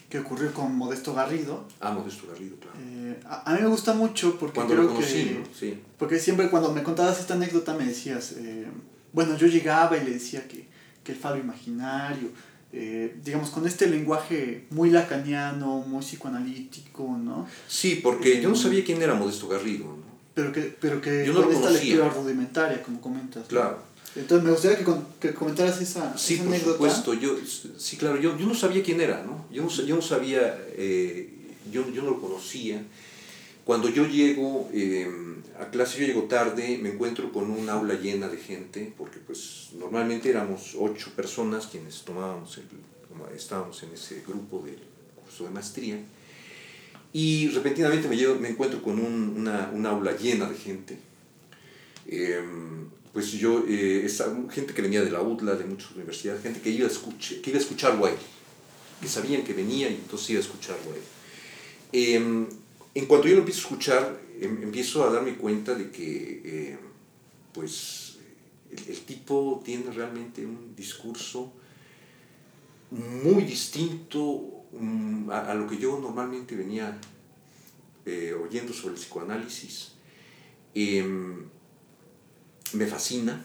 que 0.09 0.19
ocurrió 0.19 0.53
con 0.53 0.75
Modesto 0.77 1.15
Garrido. 1.15 1.67
Ah, 1.81 1.93
Modesto 1.93 2.27
Garrido, 2.29 2.57
claro. 2.57 2.77
Eh, 2.81 3.21
a, 3.25 3.55
mí 3.55 3.63
me 3.63 3.69
gusta 3.69 3.93
mucho 3.95 4.39
porque 4.39 4.55
cuando 4.55 4.75
creo 4.75 4.87
lo 4.87 4.95
conocí, 4.95 5.25
que... 5.25 5.45
Sí. 5.59 5.81
Porque 5.99 6.19
siempre 6.19 6.51
cuando 6.51 6.73
me 6.73 6.83
contabas 6.83 7.21
esta 7.21 7.35
anécdota 7.35 7.75
me 7.75 7.87
decías, 7.87 8.33
eh, 8.39 8.67
bueno, 9.13 9.37
yo 9.37 9.47
llegaba 9.47 9.97
y 9.97 10.05
le 10.05 10.13
decía 10.13 10.47
que, 10.47 10.69
que 11.03 11.13
el 11.13 11.19
faro 11.19 11.37
imaginario, 11.39 12.29
eh, 12.73 13.17
digamos, 13.25 13.51
con 13.51 13.67
este 13.67 13.87
lenguaje 13.89 14.65
muy 14.71 14.91
lacaniano, 14.91 15.79
muy 15.87 16.03
psicoanalítico, 16.05 17.17
¿no? 17.19 17.47
Sí, 17.69 18.01
porque 18.03 18.41
yo 18.41 18.49
no 18.49 18.55
sabía 18.57 18.85
quién 18.85 19.03
era 19.03 19.15
Modesto 19.15 19.49
Garrido, 19.49 19.85
¿no? 19.87 20.11
Pero 20.35 20.53
que, 20.53 20.75
pero 20.81 21.01
que 21.01 21.25
yo 21.27 21.33
no 21.33 21.43
con 21.43 21.53
esta 21.53 21.67
conocía. 21.69 21.95
lectura 21.97 22.15
rudimentaria, 22.23 22.83
como 22.83 23.01
comentas. 23.01 23.43
¿no? 23.43 23.49
Claro. 23.49 23.83
Entonces 24.17 24.45
me 24.45 24.51
gustaría 24.53 24.79
que, 24.79 24.85
con- 24.85 25.05
que 25.21 25.35
comentaras 25.35 25.81
esa, 25.81 26.17
Sí, 26.17 26.35
esa 26.35 26.45
por 26.45 26.53
anécdota. 26.55 26.73
supuesto. 26.75 27.15
Yo, 27.15 27.37
sí, 27.79 27.97
claro, 27.97 28.21
yo, 28.21 28.37
yo 28.39 28.47
no 28.47 28.55
sabía 28.55 28.83
quién 28.83 29.01
era, 29.01 29.23
¿no? 29.25 29.45
Yo 29.53 29.63
no, 29.65 29.69
yo 29.71 29.97
no 29.97 30.03
sabía, 30.03 30.57
eh, 30.77 31.33
yo, 31.73 31.89
yo 31.93 32.03
no 32.03 32.11
lo 32.11 32.21
conocía. 32.21 32.83
Cuando 33.71 33.89
yo 33.89 34.05
llego 34.05 34.69
eh, 34.75 35.09
a 35.61 35.67
clase, 35.71 36.01
yo 36.01 36.05
llego 36.09 36.25
tarde, 36.25 36.77
me 36.83 36.89
encuentro 36.89 37.31
con 37.31 37.49
un 37.53 37.69
aula 37.69 37.95
llena 37.95 38.27
de 38.27 38.37
gente, 38.37 38.93
porque 38.99 39.21
pues 39.25 39.69
normalmente 39.79 40.29
éramos 40.29 40.75
ocho 40.77 41.13
personas 41.15 41.69
quienes 41.69 42.03
tomábamos 42.03 42.59
el, 42.59 42.65
estábamos 43.37 43.81
en 43.85 43.91
ese 43.95 44.25
grupo 44.27 44.61
del 44.67 44.77
curso 45.23 45.45
de 45.45 45.51
maestría. 45.51 46.01
Y 47.13 47.47
repentinamente 47.51 48.09
me, 48.09 48.17
llego- 48.17 48.41
me 48.41 48.49
encuentro 48.49 48.83
con 48.83 48.99
un, 48.99 49.35
una, 49.37 49.71
un 49.73 49.87
aula 49.87 50.17
llena 50.17 50.51
de 50.51 50.57
gente. 50.57 50.99
Em, 52.09 52.89
pues 53.13 53.31
yo, 53.31 53.65
eh, 53.69 54.03
esa- 54.05 54.35
gente 54.51 54.75
que 54.75 54.83
venía 54.83 55.01
de 55.05 55.13
la 55.13 55.23
UDLA, 55.23 55.55
de 55.55 55.65
muchas 55.67 55.93
universidades, 55.93 56.43
gente 56.43 56.61
que 56.61 56.71
iba 56.71 56.89
a, 56.89 56.91
escuch- 56.91 57.41
que 57.41 57.51
iba 57.51 57.59
a 57.61 57.63
escucharlo 57.63 58.07
a 58.07 58.11
él, 58.11 58.17
que 59.01 59.07
sabían 59.07 59.45
que 59.45 59.53
venía 59.53 59.89
y 59.89 59.95
entonces 59.95 60.31
iba 60.31 60.41
a 60.41 60.43
escucharlo 60.43 60.91
a 60.91 60.97
él. 60.97 61.03
Em, 61.93 62.47
en 62.95 63.07
cuanto 63.07 63.29
yo 63.29 63.35
lo 63.35 63.41
empiezo 63.41 63.61
a 63.61 63.63
escuchar, 63.65 64.21
em- 64.41 64.63
empiezo 64.63 65.05
a 65.05 65.13
darme 65.13 65.37
cuenta 65.37 65.75
de 65.75 65.91
que, 65.91 66.73
em, 66.73 66.79
pues, 67.53 68.19
el, 68.71 69.01
tipo 69.01 69.61
tiene 69.65 69.91
realmente 69.91 70.45
un 70.47 70.75
discurso 70.77 71.53
muy 72.91 73.45
distinto 73.45 74.65
mm, 74.73 75.31
a, 75.31 75.55
lo 75.55 75.67
que 75.69 75.77
yo 75.79 75.99
normalmente 76.01 76.55
venía 76.57 76.99
eh, 78.07 78.33
oyendo 78.35 78.73
sobre 78.73 78.95
el 78.95 79.01
psicoanálisis. 79.01 79.93
Em, 80.75 81.45
me 82.73 82.87
fascina, 82.87 83.45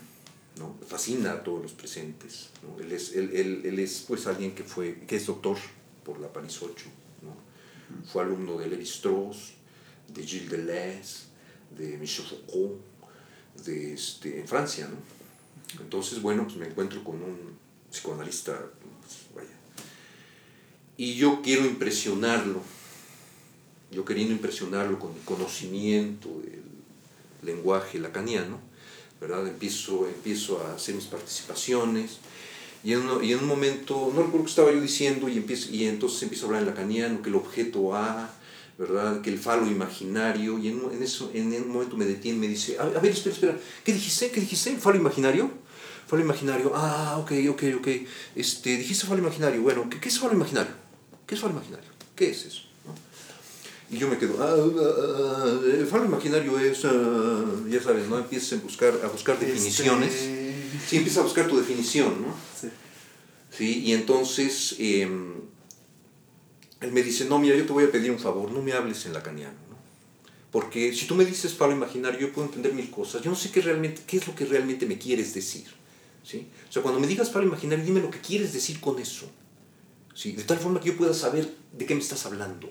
¿no? 0.59 0.75
Me 0.79 0.85
fascina 0.85 1.31
a 1.33 1.43
todos 1.43 1.61
los 1.61 1.73
presentes. 1.73 2.49
¿no? 2.63 2.79
Él, 2.83 2.91
es, 2.91 3.13
él, 3.13 3.31
él- 3.65 3.79
es 3.79 4.05
pues 4.07 4.27
alguien 4.27 4.53
que, 4.53 4.63
fue, 4.63 4.99
que 5.07 5.15
es 5.15 5.25
doctor 5.25 5.57
por 6.03 6.19
la 6.19 6.31
París 6.31 6.59
8, 6.61 6.85
¿no? 6.85 7.04
Fue 8.11 8.23
alumno 8.23 8.57
de 8.57 8.67
Levi 8.67 8.83
Strauss, 8.83 9.53
de 10.13 10.23
Gilles 10.23 10.49
Deleuze, 10.49 11.25
de 11.77 11.97
Michel 11.97 12.25
Foucault, 12.25 12.79
de 13.65 13.93
este, 13.93 14.39
en 14.39 14.47
Francia. 14.47 14.87
¿no? 14.87 14.97
Entonces, 15.81 16.21
bueno, 16.21 16.43
pues 16.43 16.55
me 16.57 16.67
encuentro 16.67 17.03
con 17.03 17.15
un 17.15 17.57
psicoanalista, 17.91 18.57
pues, 19.01 19.35
vaya. 19.35 19.55
Y 20.97 21.15
yo 21.15 21.41
quiero 21.41 21.65
impresionarlo, 21.65 22.61
yo 23.91 24.05
queriendo 24.05 24.33
impresionarlo 24.33 24.99
con 24.99 25.13
mi 25.13 25.21
conocimiento 25.21 26.29
del 26.41 26.63
lenguaje 27.43 27.99
lacaniano, 27.99 28.59
¿verdad? 29.19 29.47
Empiezo, 29.47 30.07
empiezo 30.07 30.61
a 30.61 30.75
hacer 30.75 30.95
mis 30.95 31.05
participaciones 31.05 32.19
y 32.85 32.93
en, 32.93 32.99
un- 33.09 33.23
y 33.23 33.33
en 33.33 33.39
un 33.39 33.47
momento, 33.47 34.11
no 34.15 34.21
recuerdo 34.23 34.45
qué 34.45 34.49
estaba 34.51 34.71
yo 34.71 34.79
diciendo, 34.79 35.27
y, 35.27 35.37
empiezo, 35.37 35.71
y 35.71 35.85
entonces 35.85 36.21
empiezo 36.23 36.45
a 36.45 36.47
hablar 36.49 36.61
en 36.61 36.67
lacaniano, 36.69 37.21
que 37.21 37.29
el 37.29 37.35
objeto 37.35 37.95
A, 37.95 38.29
¿verdad? 38.77 39.21
Que 39.21 39.29
el 39.31 39.39
falo 39.39 39.65
imaginario, 39.67 40.59
y 40.59 40.67
en, 40.69 40.83
un- 40.85 40.93
en 40.93 41.01
eso, 41.03 41.31
en 41.33 41.47
un 41.53 41.69
momento 41.69 41.97
me 41.97 42.05
detiene 42.05 42.37
me 42.39 42.47
dice, 42.47 42.77
a, 42.77 42.83
a 42.83 42.99
ver, 42.99 43.11
espera, 43.11 43.33
espera, 43.35 43.57
¿qué 43.83 43.91
dijiste? 43.93 44.29
¿Qué 44.31 44.39
dijiste? 44.39 44.77
¿Falo 44.77 44.97
imaginario? 44.97 45.49
Falo 46.07 46.21
imaginario, 46.21 46.71
ah, 46.75 47.17
ok, 47.19 47.31
ok, 47.49 47.63
ok, 47.79 47.87
este, 48.35 48.77
dijiste 48.77 49.07
falo 49.07 49.19
imaginario, 49.19 49.61
bueno, 49.63 49.89
¿qué, 49.89 49.99
qué 49.99 50.09
es 50.09 50.19
falo 50.19 50.33
imaginario? 50.33 50.71
¿Qué 51.25 51.33
es 51.33 51.41
falo 51.41 51.53
imaginario? 51.53 51.89
¿Qué 52.15 52.29
es 52.29 52.45
eso? 52.45 52.61
¿no? 52.85 52.93
Y 53.89 53.97
yo 53.97 54.07
me 54.07 54.17
quedo, 54.19 54.35
ah, 54.39 54.53
ah, 54.55 55.43
ah, 55.45 55.59
el 55.65 55.87
falo 55.87 56.05
imaginario 56.05 56.59
es, 56.59 56.85
ah", 56.85 57.43
ya 57.67 57.81
sabes, 57.81 58.07
¿no? 58.07 58.19
Empiezas 58.19 58.59
a 58.59 58.61
buscar, 58.61 58.93
a 59.03 59.07
buscar 59.07 59.39
definiciones. 59.39 60.13
Este, 60.13 60.44
Sí, 60.87 60.97
empiezas 60.97 61.19
a 61.21 61.23
buscar 61.23 61.47
tu 61.47 61.57
definición, 61.57 62.21
¿no? 62.21 62.35
sí. 62.59 62.67
Sí, 63.51 63.83
y 63.85 63.93
entonces 63.93 64.75
em, 64.79 65.33
él 66.81 66.91
me 66.91 67.01
dice, 67.03 67.25
no, 67.25 67.39
mira, 67.39 67.55
yo 67.55 67.65
te 67.65 67.71
voy 67.73 67.85
a 67.85 67.91
pedir 67.91 68.11
un 68.11 68.19
favor, 68.19 68.51
no 68.51 68.61
me 68.61 68.73
hables 68.73 69.05
en 69.05 69.13
lacaniano, 69.13 69.53
¿no? 69.69 69.75
Porque 70.51 70.93
si 70.93 71.05
tú 71.05 71.15
me 71.15 71.23
dices 71.25 71.53
falo 71.53 71.71
imaginario, 71.73 72.19
yo 72.19 72.33
puedo 72.33 72.47
entender 72.47 72.73
mil 72.73 72.89
cosas. 72.91 73.21
Yo 73.21 73.29
no 73.29 73.35
sé 73.37 73.51
qué, 73.51 73.61
realmente, 73.61 74.01
qué 74.05 74.17
es 74.17 74.27
lo 74.27 74.35
que 74.35 74.45
realmente 74.45 74.85
me 74.85 74.97
quieres 74.97 75.33
decir, 75.33 75.65
¿sí? 76.23 76.47
O 76.69 76.71
sea, 76.71 76.81
cuando 76.81 76.99
me 76.99 77.07
digas 77.07 77.31
falo 77.31 77.45
imaginario, 77.47 77.85
dime 77.85 78.01
lo 78.01 78.09
que 78.11 78.19
quieres 78.19 78.51
decir 78.51 78.79
con 78.81 78.99
eso, 78.99 79.25
¿sí? 80.13 80.33
De 80.33 80.43
tal 80.43 80.57
forma 80.59 80.79
que 80.81 80.89
yo 80.89 80.97
pueda 80.97 81.13
saber 81.13 81.49
de 81.71 81.85
qué 81.85 81.93
me 81.95 82.01
estás 82.01 82.25
hablando, 82.25 82.69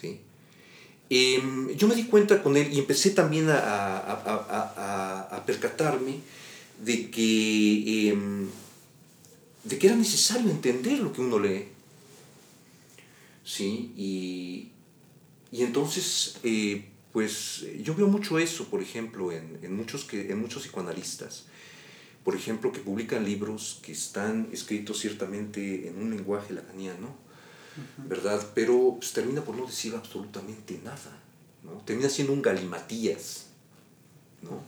¿sí? 0.00 0.20
Em, 1.10 1.68
yo 1.76 1.88
me 1.88 1.94
di 1.94 2.04
cuenta 2.04 2.42
con 2.42 2.56
él 2.56 2.72
y 2.72 2.78
empecé 2.78 3.10
también 3.10 3.48
a- 3.50 3.58
a- 3.58 4.22
a- 4.24 5.36
a 5.36 5.46
percatarme 5.46 6.20
de 6.84 7.10
que, 7.10 8.10
em, 8.10 8.48
de 9.64 9.78
que 9.78 9.86
era 9.86 9.96
necesario 9.96 10.50
entender 10.50 10.98
lo 10.98 11.12
que 11.12 11.20
uno 11.20 11.38
lee. 11.38 11.66
¿Sí? 13.44 13.92
Y, 13.96 14.68
y 15.50 15.62
entonces, 15.62 16.36
eh, 16.42 16.84
pues 17.12 17.64
yo 17.82 17.94
veo 17.94 18.06
mucho 18.06 18.38
eso, 18.38 18.68
por 18.68 18.82
ejemplo, 18.82 19.32
en, 19.32 19.58
en 19.62 19.74
muchos, 19.74 20.04
que, 20.04 20.30
en 20.30 20.38
muchos 20.38 20.64
psicoanalistas, 20.64 21.46
por 22.24 22.36
ejemplo, 22.36 22.72
que 22.72 22.80
publican 22.80 23.24
libros 23.24 23.80
que 23.82 23.92
están 23.92 24.48
escritos 24.52 24.98
ciertamente 24.98 25.88
en 25.88 25.96
un 25.98 26.10
lenguaje 26.10 26.52
lacaniano, 26.52 27.16
¿verdad? 27.96 28.44
Pero 28.54 28.96
pues, 28.98 29.12
termina 29.12 29.42
por 29.42 29.56
no 29.56 29.64
decir 29.64 29.94
absolutamente 29.94 30.78
nada, 30.84 31.18
¿no? 31.64 31.80
Termina 31.86 32.08
siendo 32.08 32.32
un 32.32 32.42
galimatías, 32.42 33.46
¿no? 34.42 34.62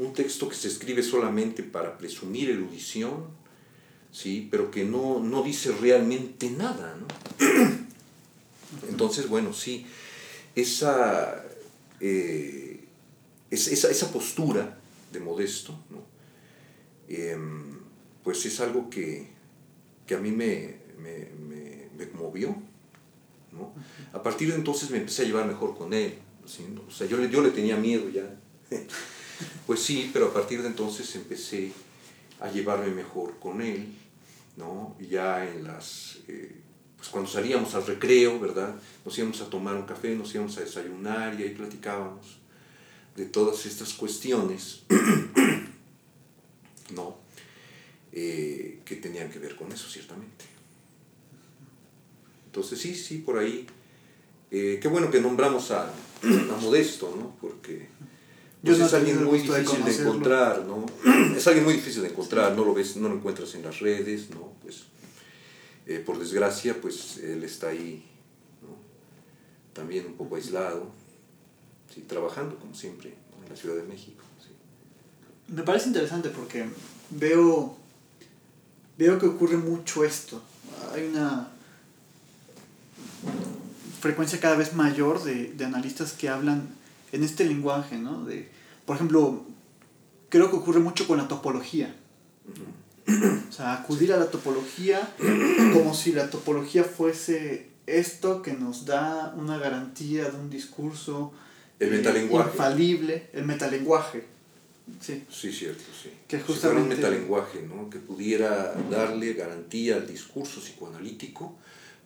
Un 0.00 0.12
texto 0.14 0.48
que 0.48 0.54
se 0.54 0.68
escribe 0.68 1.02
solamente 1.02 1.62
para 1.62 1.98
presumir 1.98 2.48
erudición, 2.50 3.24
¿sí? 4.10 4.48
Pero 4.50 4.70
que 4.70 4.84
no, 4.84 5.20
no 5.20 5.42
dice 5.42 5.72
realmente 5.72 6.50
nada, 6.50 6.96
¿no? 6.98 7.06
Entonces, 8.88 9.28
bueno, 9.28 9.52
sí, 9.52 9.84
esa, 10.54 11.44
eh, 12.00 12.80
es- 13.50 13.68
esa, 13.68 13.90
esa 13.90 14.10
postura 14.10 14.78
de 15.12 15.20
modesto. 15.20 15.78
Em, 17.08 17.78
pues 18.22 18.46
es 18.46 18.60
algo 18.60 18.88
que, 18.88 19.26
que 20.06 20.14
a 20.14 20.18
mí 20.18 20.30
me, 20.30 20.76
me, 20.98 21.28
me, 21.48 21.88
me 21.98 22.08
conmovió. 22.08 22.56
¿no? 23.52 23.72
A 24.12 24.22
partir 24.22 24.48
de 24.48 24.54
entonces 24.54 24.90
me 24.90 24.98
empecé 24.98 25.22
a 25.22 25.24
llevar 25.26 25.46
mejor 25.46 25.76
con 25.76 25.92
él. 25.92 26.14
¿sí? 26.46 26.64
O 26.86 26.90
sea, 26.90 27.06
yo 27.08 27.16
le, 27.18 27.28
yo 27.28 27.42
le 27.42 27.50
tenía 27.50 27.76
miedo 27.76 28.08
ya. 28.08 28.22
Pues 29.66 29.80
sí, 29.80 30.10
pero 30.12 30.26
a 30.26 30.34
partir 30.34 30.62
de 30.62 30.68
entonces 30.68 31.14
empecé 31.16 31.72
a 32.40 32.50
llevarme 32.50 32.90
mejor 32.90 33.38
con 33.38 33.62
él, 33.62 33.86
¿no? 34.56 34.96
Ya 35.00 35.48
en 35.48 35.64
las, 35.64 36.18
eh, 36.28 36.56
pues 36.96 37.08
cuando 37.08 37.30
salíamos 37.30 37.74
al 37.74 37.86
recreo, 37.86 38.38
¿verdad? 38.40 38.74
Nos 39.04 39.16
íbamos 39.18 39.40
a 39.40 39.50
tomar 39.50 39.76
un 39.76 39.82
café, 39.86 40.14
nos 40.14 40.34
íbamos 40.34 40.56
a 40.58 40.60
desayunar 40.60 41.38
y 41.38 41.44
ahí 41.44 41.50
platicábamos 41.50 42.38
de 43.16 43.26
todas 43.26 43.66
estas 43.66 43.92
cuestiones, 43.94 44.82
¿no? 46.94 47.16
Eh, 48.12 48.80
que 48.84 48.96
tenían 48.96 49.30
que 49.30 49.38
ver 49.38 49.56
con 49.56 49.70
eso, 49.72 49.88
ciertamente. 49.88 50.44
Entonces 52.46 52.80
sí, 52.80 52.94
sí, 52.94 53.18
por 53.18 53.38
ahí. 53.38 53.66
eh, 54.50 54.78
qué 54.82 54.88
bueno 54.88 55.10
que 55.10 55.20
nombramos 55.20 55.70
a, 55.70 55.88
a 56.22 56.56
Modesto, 56.60 57.14
¿no? 57.16 57.36
Porque 57.40 57.88
Yo 58.62 58.76
pues 58.76 58.86
es 58.86 58.94
alguien 58.94 59.24
muy 59.24 59.38
difícil 59.38 59.84
de, 59.84 59.94
encontrar, 59.94 60.66
¿no? 60.66 60.84
es 61.36 61.46
alguien 61.46 61.64
muy 61.64 61.74
difícil 61.74 62.02
de 62.02 62.08
encontrar, 62.08 62.54
no 62.54 62.64
lo 62.64 62.74
ves, 62.74 62.96
no 62.96 63.08
lo 63.08 63.14
encuentras 63.14 63.54
en 63.54 63.62
las 63.62 63.80
redes, 63.80 64.28
¿no? 64.30 64.52
Pues, 64.60 64.82
eh, 65.86 65.98
por 65.98 66.18
desgracia, 66.18 66.78
pues 66.78 67.16
él 67.18 67.42
está 67.42 67.68
ahí, 67.68 68.04
¿no? 68.60 68.68
También 69.72 70.06
un 70.06 70.14
poco 70.14 70.36
aislado, 70.36 70.90
sí, 71.94 72.02
trabajando 72.02 72.56
como 72.56 72.74
siempre 72.74 73.14
en 73.42 73.48
la 73.48 73.56
Ciudad 73.56 73.76
de 73.76 73.84
México. 73.84 74.22
Sí. 74.38 74.50
Me 75.54 75.62
parece 75.62 75.86
interesante 75.86 76.28
porque 76.28 76.66
veo, 77.08 77.78
veo 78.98 79.18
que 79.18 79.26
ocurre 79.26 79.56
mucho 79.56 80.04
esto. 80.04 80.42
Hay 80.92 81.04
una 81.04 81.48
frecuencia 84.00 84.38
cada 84.38 84.56
vez 84.56 84.74
mayor 84.74 85.24
de, 85.24 85.54
de 85.54 85.64
analistas 85.64 86.12
que 86.12 86.28
hablan 86.28 86.78
en 87.12 87.24
este 87.24 87.44
lenguaje, 87.44 87.96
¿no? 87.96 88.24
De, 88.24 88.48
por 88.86 88.96
ejemplo, 88.96 89.44
creo 90.28 90.50
que 90.50 90.56
ocurre 90.56 90.80
mucho 90.80 91.06
con 91.06 91.18
la 91.18 91.28
topología. 91.28 91.94
O 93.48 93.52
sea, 93.52 93.74
acudir 93.74 94.12
a 94.12 94.16
la 94.16 94.30
topología 94.30 95.00
como 95.72 95.94
si 95.94 96.12
la 96.12 96.30
topología 96.30 96.84
fuese 96.84 97.68
esto 97.86 98.42
que 98.42 98.52
nos 98.52 98.86
da 98.86 99.34
una 99.36 99.58
garantía 99.58 100.30
de 100.30 100.36
un 100.38 100.48
discurso 100.48 101.32
el 101.80 101.90
metalenguaje. 101.90 102.50
infalible, 102.50 103.28
el 103.32 103.44
metalenguaje. 103.44 104.24
Sí. 105.00 105.24
sí, 105.30 105.52
cierto, 105.52 105.84
sí. 106.02 106.10
Que 106.28 106.40
justamente... 106.40 106.82
un 106.82 106.88
metalenguaje, 106.88 107.62
¿no? 107.62 107.88
Que 107.90 107.98
pudiera 107.98 108.74
darle 108.90 109.34
garantía 109.34 109.96
al 109.96 110.06
discurso 110.06 110.60
psicoanalítico, 110.60 111.56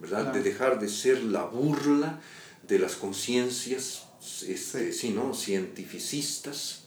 ¿verdad? 0.00 0.32
De 0.32 0.42
dejar 0.42 0.78
de 0.78 0.88
ser 0.88 1.22
la 1.24 1.44
burla 1.44 2.20
de 2.68 2.78
las 2.78 2.94
conciencias 2.94 4.03
este, 4.42 4.92
sí. 4.92 5.10
¿no? 5.10 5.34
cientificistas 5.34 6.84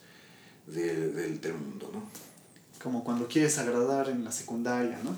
del, 0.66 1.40
del, 1.42 1.54
mundo, 1.54 1.90
¿no? 1.94 2.04
Como 2.82 3.04
cuando 3.04 3.28
quieres 3.28 3.58
agradar 3.58 4.10
en 4.10 4.24
la 4.24 4.32
secundaria, 4.32 5.00
¿no? 5.04 5.16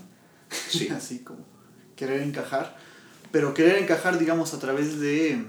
Sí. 0.69 0.87
Así 0.95 1.19
como 1.19 1.39
querer 1.95 2.21
encajar, 2.21 2.77
pero 3.31 3.53
querer 3.53 3.77
encajar, 3.77 4.17
digamos, 4.17 4.53
a 4.53 4.59
través 4.59 4.99
de, 4.99 5.43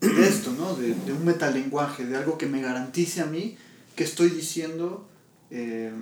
de 0.00 0.28
esto, 0.28 0.52
¿no? 0.52 0.74
De, 0.74 0.94
de, 0.94 1.12
un 1.12 1.24
metalenguaje, 1.24 2.04
de 2.04 2.16
algo 2.16 2.38
que 2.38 2.46
me 2.46 2.60
garantice 2.62 3.20
a 3.20 3.26
mí 3.26 3.56
que 3.96 4.04
estoy 4.04 4.30
diciendo 4.30 5.06
eh, 5.50 5.92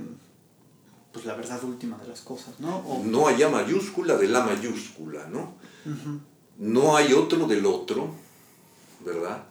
pues 1.12 1.24
la 1.24 1.34
verdad 1.34 1.62
última 1.64 1.98
de 1.98 2.06
las 2.06 2.20
cosas, 2.20 2.60
¿no? 2.60 2.84
No 3.04 3.26
hay 3.26 3.44
mayúscula 3.50 4.16
de 4.16 4.28
la 4.28 4.44
mayúscula, 4.44 5.26
¿no? 5.26 5.54
No 6.58 6.96
hay 6.96 7.12
otro 7.12 7.46
del 7.48 7.66
otro, 7.66 8.14
¿verdad? 9.04 9.44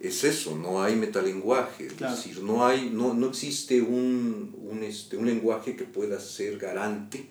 Es 0.00 0.24
eso, 0.24 0.56
no 0.56 0.82
hay 0.82 0.96
metalenguaje, 0.96 1.88
es 1.88 1.98
decir, 1.98 2.42
no, 2.42 2.66
hay, 2.66 2.88
no, 2.88 3.12
no 3.12 3.28
existe 3.28 3.82
un, 3.82 4.56
un, 4.62 4.82
este, 4.82 5.18
un 5.18 5.26
lenguaje 5.26 5.76
que 5.76 5.84
pueda 5.84 6.18
ser 6.18 6.58
garante 6.58 7.28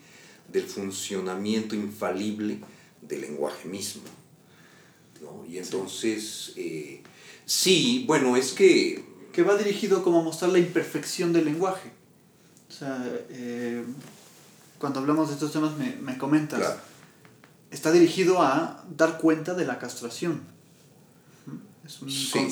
del 0.47 0.65
funcionamiento 0.65 1.75
infalible 1.75 2.59
del 3.01 3.21
lenguaje 3.21 3.67
mismo. 3.67 4.03
¿no? 5.19 5.45
Y 5.51 5.57
entonces, 5.57 6.53
eh, 6.57 7.01
sí, 7.45 8.03
bueno, 8.07 8.37
es 8.37 8.51
que... 8.51 9.03
Que 9.33 9.41
va 9.41 9.57
dirigido 9.57 10.03
como 10.03 10.19
a 10.19 10.23
mostrar 10.23 10.51
la 10.51 10.59
imperfección 10.59 11.33
del 11.33 11.45
lenguaje. 11.45 11.91
O 12.67 12.71
sea, 12.71 13.03
eh, 13.29 13.83
cuando 14.77 14.99
hablamos 14.99 15.29
de 15.29 15.35
estos 15.35 15.51
temas 15.51 15.75
me, 15.75 15.95
me 15.95 16.17
comentas, 16.19 16.77
está 17.71 17.91
dirigido 17.91 18.41
a 18.41 18.85
dar 18.95 19.17
cuenta 19.17 19.55
de 19.55 19.65
la 19.65 19.79
castración 19.79 20.58
es 21.89 22.01
un, 22.33 22.51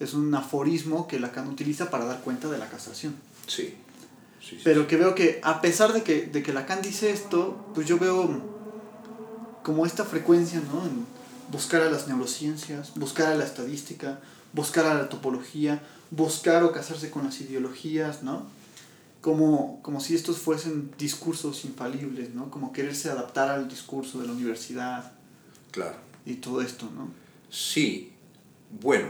es 0.00 0.14
un 0.14 0.34
aforismo 0.34 1.06
que 1.08 1.18
Lacan 1.18 1.48
utiliza 1.48 1.90
para 1.90 2.04
dar 2.04 2.20
cuenta 2.20 2.48
de 2.48 2.58
la 2.58 2.68
castración. 2.68 3.14
Sí. 3.46 3.74
Pero 4.64 4.86
que 4.86 4.96
veo 4.96 5.14
que 5.14 5.40
a 5.42 5.60
pesar 5.60 5.92
de 5.92 6.02
que, 6.02 6.26
de 6.26 6.42
que 6.42 6.52
Lacan 6.52 6.82
dice 6.82 7.10
esto, 7.10 7.64
pues 7.74 7.86
yo 7.86 7.98
veo 7.98 8.42
como 9.62 9.86
esta 9.86 10.04
frecuencia, 10.04 10.60
¿no? 10.72 10.84
En 10.84 11.06
buscar 11.50 11.82
a 11.82 11.90
las 11.90 12.08
neurociencias, 12.08 12.94
buscar 12.94 13.32
a 13.32 13.36
la 13.36 13.44
estadística, 13.44 14.20
buscar 14.52 14.86
a 14.86 14.94
la 14.94 15.08
topología, 15.08 15.82
buscar 16.10 16.64
o 16.64 16.72
casarse 16.72 17.10
con 17.10 17.24
las 17.24 17.40
ideologías, 17.40 18.22
¿no? 18.22 18.46
Como, 19.20 19.80
como 19.82 20.00
si 20.00 20.16
estos 20.16 20.38
fuesen 20.38 20.90
discursos 20.98 21.64
infalibles, 21.64 22.34
¿no? 22.34 22.50
Como 22.50 22.72
quererse 22.72 23.10
adaptar 23.10 23.50
al 23.50 23.68
discurso 23.68 24.20
de 24.20 24.26
la 24.26 24.32
universidad. 24.32 25.12
Claro. 25.70 25.96
Y 26.26 26.34
todo 26.34 26.60
esto, 26.60 26.88
¿no? 26.94 27.08
Sí, 27.50 28.11
bueno, 28.80 29.08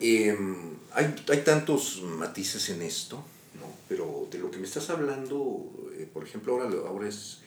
em, 0.00 0.76
hay, 0.92 1.42
tantos 1.44 2.02
matices 2.02 2.68
en 2.70 2.82
esto, 2.82 3.16
¿no? 3.58 3.72
pero 3.88 4.28
de 4.30 4.38
lo 4.38 4.50
que 4.50 4.58
me 4.58 4.66
estás 4.66 4.90
hablando, 4.90 5.90
eh, 5.96 6.08
por 6.12 6.24
ejemplo, 6.24 6.52
ahora, 6.54 6.70
ahora 6.86 7.08
es 7.08 7.38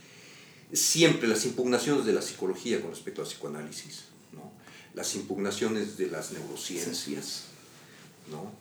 siempre 0.74 1.28
las 1.28 1.46
impugnaciones 1.46 2.06
de 2.06 2.14
la 2.14 2.22
psicología 2.22 2.82
con 2.82 2.92
respecto 2.92 3.22
al 3.22 3.28
psicoanálisis, 3.28 4.06
¿no? 4.34 4.52
las 4.94 5.16
impugnaciones 5.16 5.98
de 5.98 6.08
las 6.08 6.32
neurociencias, 6.32 7.46
¿no? 8.30 8.52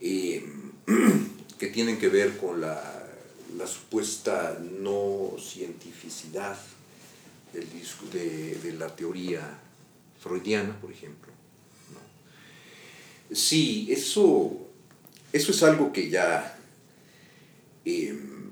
Em, 0.00 0.72
que 1.58 1.68
tienen 1.68 1.98
que 1.98 2.08
ver 2.08 2.36
con 2.38 2.60
la, 2.60 3.06
la 3.56 3.66
supuesta 3.66 4.58
no 4.80 5.36
cientificidad 5.38 6.58
del 7.52 7.68
de, 8.12 8.54
de 8.56 8.72
la 8.74 8.94
teoría 8.94 9.58
freudiana, 10.20 10.78
por 10.80 10.90
ejemplo. 10.90 11.29
Sí, 13.32 13.88
eso, 13.90 14.56
eso 15.32 15.52
es 15.52 15.62
algo 15.62 15.92
que 15.92 16.10
ya... 16.10 16.58
Em, 17.84 18.50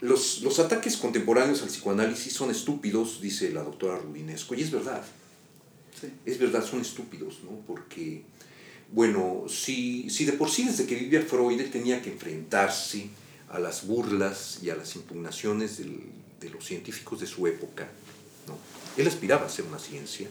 los, 0.00 0.40
los, 0.40 0.58
ataques 0.58 0.96
contemporáneos 0.96 1.62
al 1.62 1.68
psicoanálisis 1.68 2.32
son 2.32 2.50
estúpidos, 2.50 3.20
dice 3.20 3.50
la 3.50 3.62
doctora 3.62 3.98
Rubinesco, 3.98 4.54
y 4.54 4.62
es 4.62 4.70
verdad. 4.70 5.04
Es 6.24 6.38
verdad, 6.38 6.64
son 6.64 6.80
estúpidos, 6.80 7.40
¿no? 7.44 7.50
Porque, 7.66 8.22
bueno, 8.92 9.44
si, 9.48 10.08
si 10.08 10.24
de 10.24 10.32
por 10.32 10.50
sí 10.50 10.64
desde 10.64 10.86
que 10.86 10.94
vivía 10.94 11.20
Freud 11.20 11.60
él 11.60 11.70
tenía 11.70 12.00
que 12.00 12.10
enfrentarse 12.10 13.10
a 13.50 13.58
las 13.58 13.86
burlas 13.86 14.60
y 14.62 14.70
a 14.70 14.76
las 14.76 14.96
impugnaciones 14.96 15.76
del, 15.76 16.00
de 16.40 16.48
los 16.48 16.64
científicos 16.64 17.20
de 17.20 17.26
su 17.26 17.46
época, 17.46 17.88
¿no? 18.46 18.56
Él 18.96 19.06
aspiraba 19.06 19.46
a 19.46 19.50
ser 19.50 19.66
una 19.66 19.78
ciencia. 19.78 20.28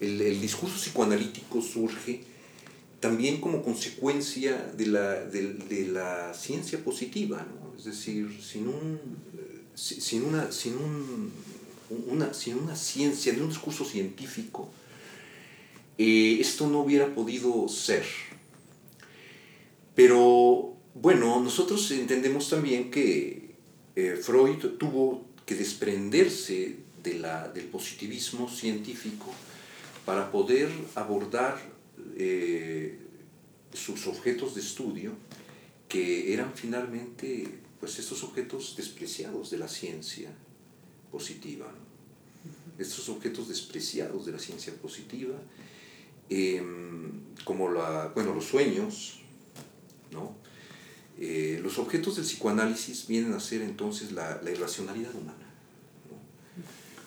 El, 0.00 0.20
el 0.20 0.40
discurso 0.40 0.76
psicoanalítico 0.76 1.62
surge 1.62 2.33
también 3.04 3.38
como 3.38 3.62
consecuencia 3.62 4.72
de 4.78 4.86
la, 4.86 5.26
de, 5.26 5.88
la 5.92 6.32
ciencia 6.32 6.82
positiva, 6.82 7.46
¿no? 7.46 7.76
es 7.78 7.84
decir, 7.84 8.40
sin, 8.42 8.66
un, 8.66 8.98
sin, 9.74 10.24
una, 10.24 10.50
sin, 10.50 10.78
un, 10.78 11.30
una, 12.08 12.32
sin 12.32 12.56
una 12.56 12.74
ciencia, 12.74 13.34
un 13.38 13.50
discurso 13.50 13.84
científico, 13.84 14.70
eh, 15.98 16.38
esto 16.40 16.66
no 16.66 16.80
hubiera 16.80 17.14
podido 17.14 17.68
ser. 17.68 18.06
Pero 19.94 20.74
bueno, 20.94 21.42
nosotros 21.42 21.90
entendemos 21.90 22.48
también 22.48 22.90
que 22.90 23.50
eh, 23.96 24.18
Freud 24.18 24.64
tuvo 24.78 25.26
que 25.44 25.54
desprenderse 25.54 26.76
de 27.02 27.18
la, 27.18 27.48
del 27.48 27.66
positivismo 27.66 28.48
científico 28.48 29.26
para 30.06 30.32
poder 30.32 30.70
abordar 30.94 31.73
eh, 32.16 32.98
sus 33.72 34.06
objetos 34.06 34.54
de 34.54 34.60
estudio, 34.60 35.12
que 35.88 36.32
eran 36.32 36.52
finalmente 36.54 37.60
pues 37.80 37.98
estos 37.98 38.22
objetos 38.24 38.76
despreciados 38.76 39.50
de 39.50 39.58
la 39.58 39.68
ciencia 39.68 40.30
positiva, 41.10 41.70
estos 42.78 43.08
objetos 43.08 43.48
despreciados 43.48 44.26
de 44.26 44.32
la 44.32 44.38
ciencia 44.38 44.74
positiva, 44.74 45.34
em, 46.30 47.12
como 47.44 47.70
la, 47.70 48.10
bueno, 48.14 48.34
los 48.34 48.46
sueños, 48.46 49.20
¿no? 50.10 50.34
Eh, 51.18 51.60
los 51.62 51.78
objetos 51.78 52.16
del 52.16 52.24
psicoanálisis 52.24 53.06
vienen 53.06 53.32
a 53.34 53.40
ser 53.40 53.62
entonces 53.62 54.12
la, 54.12 54.40
la 54.42 54.50
irracionalidad 54.50 55.14
humana. 55.14 55.43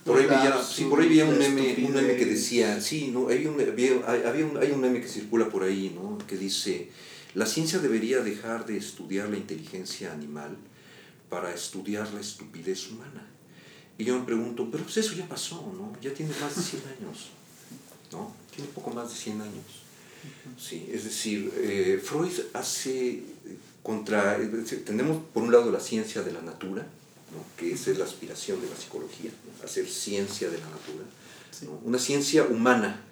Por 0.08 0.20
ahí, 0.20 0.26
veía, 0.26 0.64
sí, 0.64 0.86
por 0.86 1.02
ahí 1.02 1.22
un 1.22 1.38
meme, 1.38 1.76
un 1.86 1.94
meme 1.94 2.16
que 2.16 2.26
decía, 2.26 2.80
sí, 2.80 3.10
no, 3.12 3.28
hay 3.28 3.46
un, 3.46 3.60
había, 3.60 3.94
un, 3.94 4.58
hay 4.58 4.72
un 4.72 4.80
meme 4.80 5.02
que 5.02 5.08
circula 5.08 5.50
por 5.50 5.64
ahí, 5.64 5.94
¿no? 5.94 6.18
que 6.26 6.38
dice, 6.38 6.90
la 7.34 7.46
ciencia 7.46 7.80
debería 7.80 8.22
dejar 8.22 8.66
de 8.66 8.78
estudiar 8.78 9.30
la 9.30 9.38
inteligencia 9.38 10.14
animal 10.14 10.56
para 11.30 11.54
estudiar 11.54 12.12
la 12.14 12.22
estupidez 12.22 12.90
humana. 12.90 13.28
Y 13.98 14.06
yo 14.06 14.18
me 14.18 14.26
pregunto, 14.26 14.70
pero 14.72 14.84
pues 14.84 14.98
eso 14.98 15.14
ya 15.14 15.28
pasó, 15.28 15.74
¿no? 15.76 15.92
Ya 16.02 16.14
tiene 16.14 16.32
más 16.40 16.56
de 16.56 16.62
100 16.62 16.82
años, 16.84 17.30
¿no? 18.12 18.34
Tiene 18.56 18.70
poco 18.72 18.92
más 18.92 19.10
de 19.10 19.16
100 19.16 19.42
años. 19.42 19.66
Sí, 20.58 20.90
es 20.92 21.04
decir, 21.04 21.52
eh, 21.58 22.02
Freud 22.04 22.32
hace 22.54 23.24
contra, 23.84 24.38
tenemos 24.86 25.24
por 25.34 25.44
un 25.44 25.52
lado 25.52 25.72
la 25.72 25.80
ciencia 25.80 26.22
de 26.22 26.32
la 26.32 26.42
natura, 26.42 26.88
que 27.58 27.74
esa 27.74 27.92
es 27.92 27.98
la 27.98 28.06
aspiración 28.06 28.62
de 28.62 28.70
la 28.70 28.76
psicología, 28.76 29.32
hacer 29.64 29.88
ciencia 29.88 30.50
de 30.50 30.58
la 30.58 30.66
natura, 30.66 31.06
una 31.84 32.00
ciencia 32.00 32.44
humana 32.44 33.04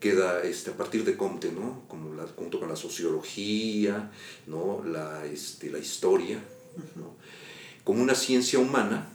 queda 0.00 0.42
este, 0.42 0.70
a 0.70 0.76
partir 0.76 1.04
de 1.04 1.16
Comte, 1.16 1.50
¿no? 1.50 1.82
Como 1.88 2.14
la, 2.14 2.26
junto 2.26 2.60
con 2.60 2.68
la 2.68 2.76
sociología, 2.76 4.10
¿no? 4.46 4.84
la, 4.84 5.24
este, 5.26 5.70
la 5.70 5.78
historia, 5.78 6.42
¿no? 6.96 7.16
como 7.84 8.02
una 8.02 8.14
ciencia 8.14 8.58
humana 8.58 9.08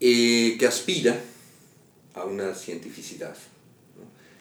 eh, 0.00 0.56
que 0.58 0.66
aspira 0.66 1.20
a 2.14 2.24
una 2.24 2.54
cientificidad. 2.54 3.36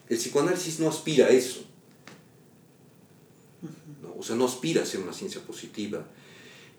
El 0.08 0.18
psicoanálisis 0.18 0.80
no 0.80 0.88
aspira 0.88 1.28
a 1.28 1.30
eso. 1.30 1.66
¿no? 4.02 4.16
O 4.18 4.24
sea, 4.24 4.36
no 4.36 4.46
aspira 4.46 4.84
a 4.84 4.86
ser 4.86 5.02
una 5.02 5.14
ciencia 5.14 5.42
positiva. 5.42 6.06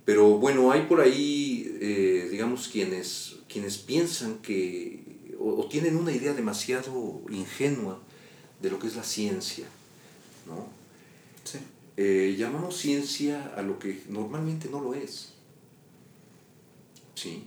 Pero 0.05 0.39
bueno, 0.39 0.71
hay 0.71 0.83
por 0.83 1.01
ahí, 1.01 1.79
eh, 1.81 2.29
digamos, 2.31 2.69
quienes, 2.69 3.37
quienes 3.49 3.79
piensan 3.79 4.39
que, 4.39 5.35
o, 5.39 5.67
tienen 5.67 5.97
una 5.97 6.13
idea 6.13 6.35
demasiado 6.35 7.23
ingenua 7.31 8.01
de 8.61 8.71
lo 8.71 8.79
que 8.79 8.87
es 8.87 8.97
la 8.97 9.03
ciencia, 9.03 9.67
¿no? 10.47 10.69
Sí. 11.45 11.59
Eh, 11.97 12.35
llamamos 12.39 12.77
ciencia 12.77 13.55
a 13.57 13.63
lo 13.63 13.79
que 13.79 14.03
normalmente 14.09 14.69
no 14.69 14.81
lo 14.81 14.95
es, 14.95 15.33
¿sí? 17.15 17.45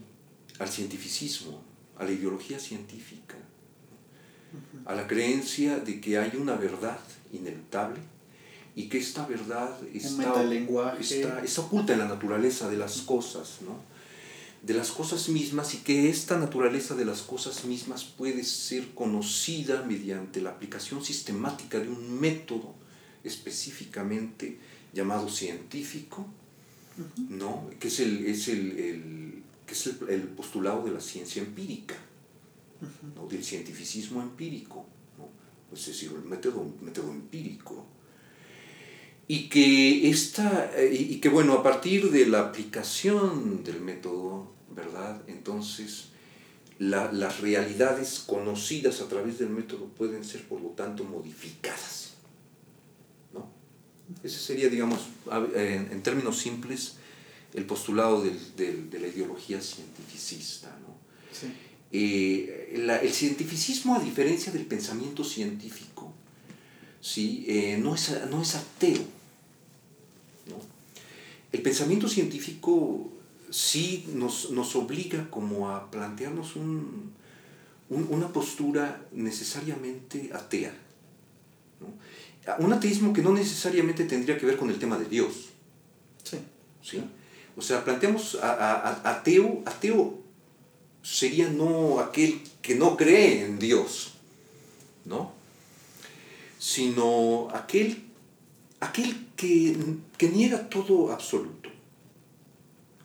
Al 0.58 0.70
cientificismo, 0.70 1.62
a 1.98 2.06
la 2.06 2.12
ideología 2.12 2.60
científica, 2.60 3.36
a 4.86 4.96
la 4.96 5.06
creencia 5.06 5.78
de 5.78 6.02
que 6.02 6.18
hay 6.18 6.32
una 6.38 6.56
verdad 6.56 7.00
inevitable 7.34 8.00
y 8.78 8.90
que 8.90 9.00
esta 9.00 9.26
verdad 9.26 9.76
está, 9.92 10.44
está, 11.00 11.44
está, 11.44 11.62
oculta 11.62 11.94
en 11.94 12.00
la 12.00 12.08
naturaleza 12.08 12.70
de 12.70 12.78
las 12.78 13.02
cosas, 13.02 13.58
¿no? 13.66 13.76
de 14.62 14.76
las 14.76 14.92
cosas 14.92 15.30
mismas 15.30 15.74
y 15.74 15.78
que 15.78 16.12
esta 16.12 16.38
naturaleza 16.38 16.94
de 16.94 17.04
las 17.04 17.24
cosas 17.24 17.66
mismas 17.66 18.04
puede 18.04 18.44
ser 18.44 18.94
conocida 18.94 19.82
mediante 19.82 20.42
la 20.42 20.52
aplicación 20.52 21.04
sistemática 21.04 21.80
de 21.80 21.90
un 21.90 22.20
método 22.20 22.76
específicamente 23.24 24.60
llamado 24.94 25.28
científico, 25.28 26.28
¿no? 27.30 27.72
que 27.80 27.88
es 27.88 28.00
el, 28.00 28.28
es 28.28 28.48
el, 28.48 29.42
que 29.66 29.74
es 29.74 29.88
el, 29.88 30.22
postulado 30.36 30.86
de 30.86 30.92
la 30.92 31.02
ciencia 31.02 31.42
empírica, 31.42 31.96
¿no? 33.16 33.26
del 33.26 33.44
cientificismo 33.44 34.22
empírico, 34.22 34.86
¿no? 35.18 35.76
es 35.76 35.84
decir, 35.84 36.12
el 36.14 36.30
método, 36.30 36.64
método 36.84 37.10
empírico. 37.12 37.97
Y 39.28 39.50
que, 39.50 40.10
esta, 40.10 40.72
eh, 40.76 40.94
y 40.94 41.20
que, 41.20 41.30
bueno, 41.30 41.54
a 41.54 41.64
partir 41.64 42.12
de 42.12 42.26
la 42.28 42.40
aplicación 42.40 43.64
del 43.64 43.82
método, 43.82 44.54
¿verdad? 44.74 45.22
Entonces, 45.28 46.06
las 46.80 47.42
realidades 47.42 48.20
conocidas 48.26 49.02
a 49.02 49.10
través 49.10 49.40
del 49.40 49.50
método 49.50 49.86
pueden 49.88 50.24
ser, 50.24 50.44
por 50.44 50.62
lo 50.62 50.70
tanto, 50.70 51.04
modificadas. 51.04 52.14
¿no? 53.34 53.50
Ese 54.24 54.40
sería, 54.40 54.70
digamos, 54.70 55.00
en, 55.56 56.02
términos 56.04 56.38
simples, 56.38 56.96
el 57.54 57.66
postulado 57.66 58.24
del, 58.24 58.38
del, 58.56 58.90
de 58.90 59.00
la 59.00 59.08
ideología 59.08 59.60
cientificista. 59.60 60.70
¿no? 60.82 60.96
Sí. 61.34 61.48
Eh, 61.92 62.74
el 62.74 63.14
cientificismo, 63.14 63.96
a 63.96 64.00
diferencia 64.00 64.52
del 64.52 64.66
pensamiento 64.66 65.24
científico, 65.24 66.14
¿sí? 67.00 67.46
Eh, 67.48 67.78
no, 67.82 67.96
es, 67.96 68.12
no 68.30 68.42
es 68.42 68.56
ateo. 68.56 69.17
El 71.52 71.62
pensamiento 71.62 72.08
científico 72.08 73.12
sí 73.50 74.08
nos, 74.14 74.52
nos 74.52 74.76
obliga 74.76 75.30
como 75.30 75.70
a 75.70 75.90
plantearnos 75.90 76.56
un, 76.56 77.14
un, 77.90 78.08
una 78.10 78.28
postura 78.28 79.06
necesariamente 79.12 80.30
atea. 80.34 80.74
¿no? 81.80 82.66
Un 82.66 82.74
ateísmo 82.74 83.14
que 83.14 83.22
no 83.22 83.32
necesariamente 83.32 84.06
tendría 84.06 84.38
que 84.38 84.46
ver 84.46 84.58
con 84.58 84.70
el 84.70 84.80
tema 84.80 84.98
de 84.98 85.06
Dios. 85.06 85.50
Sí. 86.24 86.38
¿sí? 86.82 87.04
O 87.56 87.62
sea, 87.62 87.84
planteamos 87.84 88.36
a, 88.36 88.54
a, 88.54 89.12
ateo, 89.12 89.64
ateo 89.66 90.20
sería 91.02 91.50
no 91.50 92.00
aquel 92.00 92.42
que 92.62 92.76
no 92.76 92.98
cree 92.98 93.46
en 93.46 93.60
Dios, 93.60 94.14
¿no? 95.06 95.32
Sino 96.60 97.50
aquel, 97.54 98.04
aquel 98.80 99.28
que, 99.36 99.76
que 100.18 100.30
niega 100.30 100.70
todo 100.70 101.12
absoluto. 101.12 101.70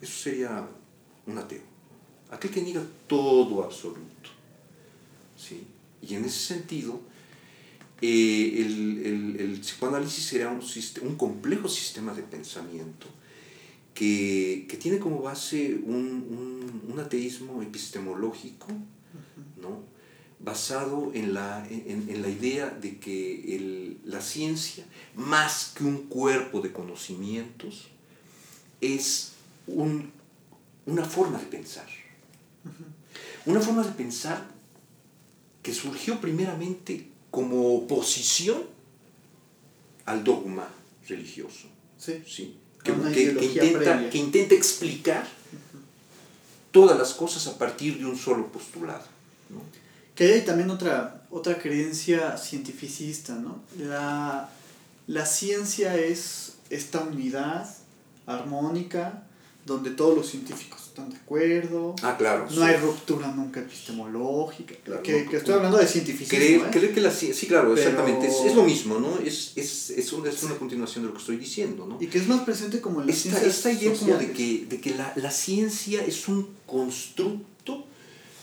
Eso 0.01 0.23
sería 0.23 0.67
un 1.25 1.37
ateo. 1.37 1.61
Aquel 2.31 2.51
que 2.51 2.61
niega 2.61 2.83
todo 3.07 3.63
absoluto. 3.63 4.29
¿sí? 5.37 5.65
Y 6.01 6.15
en 6.15 6.25
ese 6.25 6.53
sentido, 6.53 6.99
eh, 8.01 8.53
el, 8.57 9.05
el, 9.05 9.39
el, 9.39 9.59
psicoanálisis 9.61 10.25
sería 10.25 10.49
un, 10.49 10.61
un, 11.01 11.15
complejo 11.15 11.69
sistema 11.69 12.13
de 12.13 12.23
pensamiento 12.23 13.07
que, 13.93 14.65
que 14.67 14.77
tiene 14.77 14.99
como 14.99 15.21
base 15.21 15.75
un, 15.85 16.27
un, 16.29 16.91
un 16.91 16.99
ateísmo 16.99 17.61
epistemológico. 17.61 18.67
Basado 20.43 21.11
en 21.13 21.33
la, 21.33 21.65
en, 21.69 22.05
en 22.09 22.21
la 22.21 22.27
idea 22.27 22.69
de 22.69 22.99
que 22.99 23.55
el, 23.55 23.99
la 24.05 24.21
ciencia, 24.21 24.85
más 25.15 25.73
que 25.75 25.85
un 25.85 26.03
cuerpo 26.07 26.59
de 26.61 26.73
conocimientos, 26.73 27.87
es 28.81 29.31
un, 29.67 30.11
una 30.85 31.05
forma 31.05 31.39
de 31.39 31.45
pensar. 31.45 31.87
Una 33.45 33.61
forma 33.61 33.83
de 33.83 33.91
pensar 33.91 34.45
que 35.61 35.73
surgió 35.73 36.19
primeramente 36.19 37.07
como 37.31 37.75
oposición 37.75 38.63
al 40.05 40.23
dogma 40.23 40.67
religioso. 41.07 41.67
Sí. 41.97 42.21
¿sí? 42.27 42.57
Que, 42.83 42.91
que, 42.91 43.33
que, 43.35 43.45
intenta, 43.45 44.09
que, 44.09 44.17
intenta, 44.17 44.55
explicar 44.55 45.25
todas 46.71 46.97
las 46.97 47.13
cosas 47.13 47.47
a 47.47 47.57
partir 47.57 47.97
de 47.97 48.05
un 48.05 48.17
solo 48.17 48.47
postulado. 48.47 49.05
¿no? 49.49 49.82
Que 50.15 50.33
hay 50.33 50.41
también 50.41 50.69
otra, 50.69 51.23
otra 51.31 51.57
creencia 51.57 52.37
cientificista, 52.37 53.33
¿no? 53.35 53.61
La, 53.79 54.49
la 55.07 55.25
ciencia 55.25 55.97
es 55.97 56.53
esta 56.69 57.01
unidad 57.01 57.67
armónica 58.25 59.23
donde 59.65 59.91
todos 59.91 60.17
los 60.17 60.27
científicos 60.27 60.87
están 60.87 61.09
de 61.09 61.15
acuerdo. 61.15 61.95
Ah, 62.01 62.15
claro. 62.17 62.45
No 62.49 62.51
sí. 62.51 62.61
hay 62.61 62.75
ruptura 62.77 63.31
nunca 63.31 63.61
epistemológica. 63.61 64.75
Claro, 64.83 65.01
que, 65.01 65.23
no, 65.23 65.31
que, 65.31 65.37
estoy 65.37 65.53
hablando 65.53 65.77
de 65.77 65.87
cientificismo. 65.87 66.37
Creer, 66.37 66.61
¿eh? 66.61 66.69
creer 66.71 66.93
que 66.93 67.01
la 67.01 67.11
sí, 67.11 67.31
claro, 67.47 67.73
Pero... 67.73 67.81
exactamente. 67.81 68.27
Es, 68.27 68.41
es, 68.45 68.55
lo 68.55 68.63
mismo, 68.63 68.99
¿no? 68.99 69.19
Es, 69.19 69.53
es, 69.55 69.89
es, 69.91 70.13
una, 70.13 70.29
es 70.29 70.43
una 70.43 70.55
continuación 70.55 71.03
de 71.03 71.07
lo 71.07 71.13
que 71.13 71.21
estoy 71.21 71.37
diciendo, 71.37 71.85
¿no? 71.87 71.97
Y 72.01 72.07
que 72.07 72.17
es 72.17 72.27
más 72.27 72.41
presente 72.41 72.81
como 72.81 72.99
en 73.01 73.07
la 73.07 73.13
esta, 73.13 73.41
esta 73.41 73.71
idea 73.71 73.93
como 73.93 74.17
de 74.17 74.31
que, 74.31 74.65
de 74.67 74.81
que 74.81 74.95
la, 74.95 75.13
la 75.15 75.31
ciencia 75.31 76.03
es 76.03 76.27
un 76.27 76.49
constructo, 76.65 77.41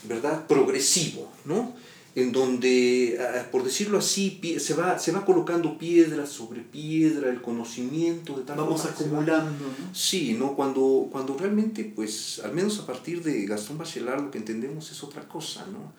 ¿verdad? 0.03 0.45
Progresivo, 0.47 1.29
¿no? 1.45 1.73
en 2.13 2.31
donde, 2.33 3.17
por 3.51 3.63
decirlo 3.63 3.97
así, 3.97 4.41
se 4.59 4.73
va, 4.73 4.99
se 4.99 5.13
va 5.13 5.25
colocando 5.25 5.77
piedra 5.77 6.25
sobre 6.25 6.61
piedra, 6.61 7.29
el 7.29 7.41
conocimiento 7.41 8.37
de 8.37 8.43
tal 8.43 8.57
Vamos 8.57 8.85
acumulando, 8.85 9.65
¿no? 9.65 9.95
Sí, 9.95 10.35
¿no? 10.37 10.55
Cuando, 10.55 11.07
cuando 11.09 11.37
realmente, 11.37 11.85
pues, 11.95 12.41
al 12.43 12.53
menos 12.53 12.79
a 12.79 12.85
partir 12.85 13.23
de 13.23 13.45
Gastón 13.45 13.77
Bachelard, 13.77 14.23
lo 14.23 14.31
que 14.31 14.39
entendemos 14.39 14.91
es 14.91 15.03
otra 15.03 15.25
cosa, 15.27 15.65
¿no? 15.71 15.93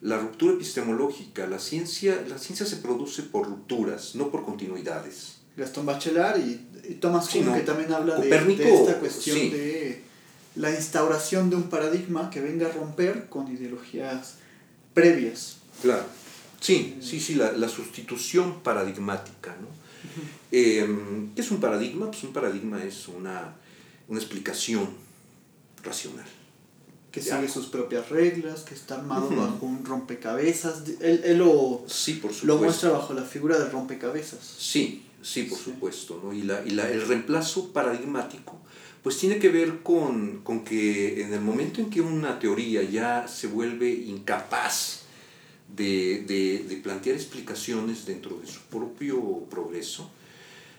La 0.00 0.16
ruptura 0.18 0.52
epistemológica, 0.52 1.48
la 1.48 1.58
ciencia, 1.58 2.24
la 2.28 2.38
ciencia 2.38 2.64
se 2.64 2.76
produce 2.76 3.24
por 3.24 3.48
rupturas, 3.48 4.14
no 4.14 4.30
por 4.30 4.44
continuidades. 4.44 5.38
Gastón 5.56 5.86
Bachelard 5.86 6.38
y, 6.38 6.60
y 6.88 6.94
Thomas 6.94 7.28
Kuhn, 7.28 7.42
sí, 7.42 7.48
no, 7.48 7.54
que 7.56 7.62
también 7.62 7.92
habla 7.92 8.14
de, 8.14 8.28
de, 8.28 8.74
esta 8.74 9.00
cuestión 9.00 9.36
sí. 9.36 9.50
de 9.50 10.07
la 10.58 10.70
instauración 10.74 11.50
de 11.50 11.56
un 11.56 11.70
paradigma 11.70 12.30
que 12.30 12.40
venga 12.40 12.66
a 12.66 12.72
romper 12.72 13.28
con 13.28 13.46
ideologías 13.48 14.34
previas. 14.92 15.58
Claro. 15.80 16.04
Sí, 16.60 16.98
sí, 17.00 17.20
sí, 17.20 17.36
la, 17.36 17.52
la 17.52 17.68
sustitución 17.68 18.60
paradigmática, 18.62 19.56
¿no? 19.60 19.68
Uh 19.68 19.70
-huh. 19.70 20.28
eh, 20.50 21.30
¿Qué 21.34 21.40
es 21.42 21.50
un 21.52 21.60
paradigma? 21.60 22.06
Pues 22.10 22.24
un 22.24 22.32
paradigma 22.32 22.82
es 22.82 23.06
una, 23.06 23.54
una 24.08 24.18
explicación 24.18 24.88
racional. 25.84 26.26
Que 27.12 27.22
sigue 27.22 27.34
algo. 27.36 27.52
sus 27.52 27.66
propias 27.66 28.08
reglas, 28.08 28.62
que 28.62 28.74
está 28.74 28.96
armado 28.96 29.28
uh 29.28 29.32
-huh. 29.32 29.36
bajo 29.52 29.66
un 29.66 29.84
rompecabezas. 29.84 30.82
Él, 31.00 31.20
él 31.24 31.38
lo, 31.38 31.84
sí, 31.86 32.14
por 32.14 32.32
lo 32.44 32.56
muestra 32.58 32.90
bajo 32.90 33.14
la 33.14 33.22
figura 33.22 33.56
del 33.60 33.70
rompecabezas. 33.70 34.44
Sí, 34.58 35.04
sí, 35.22 35.44
por 35.44 35.58
sí. 35.58 35.64
supuesto. 35.64 36.20
¿no? 36.22 36.32
Y, 36.32 36.42
la, 36.42 36.64
y 36.66 36.70
la, 36.70 36.90
el 36.90 37.06
reemplazo 37.06 37.72
paradigmático 37.72 38.58
pues 39.02 39.18
tiene 39.18 39.38
que 39.38 39.48
ver 39.48 39.82
con, 39.82 40.42
con, 40.42 40.64
que 40.64 41.22
en 41.22 41.32
el 41.32 41.40
momento 41.40 41.80
en 41.80 41.90
que 41.90 42.00
una 42.00 42.38
teoría 42.38 42.82
ya 42.82 43.28
se 43.28 43.46
vuelve 43.46 43.90
incapaz 43.90 45.02
de, 45.74 46.24
de, 46.26 46.64
de, 46.68 46.76
plantear 46.76 47.14
explicaciones 47.16 48.06
dentro 48.06 48.38
de 48.38 48.46
su 48.46 48.60
propio 48.62 49.44
progreso, 49.50 50.10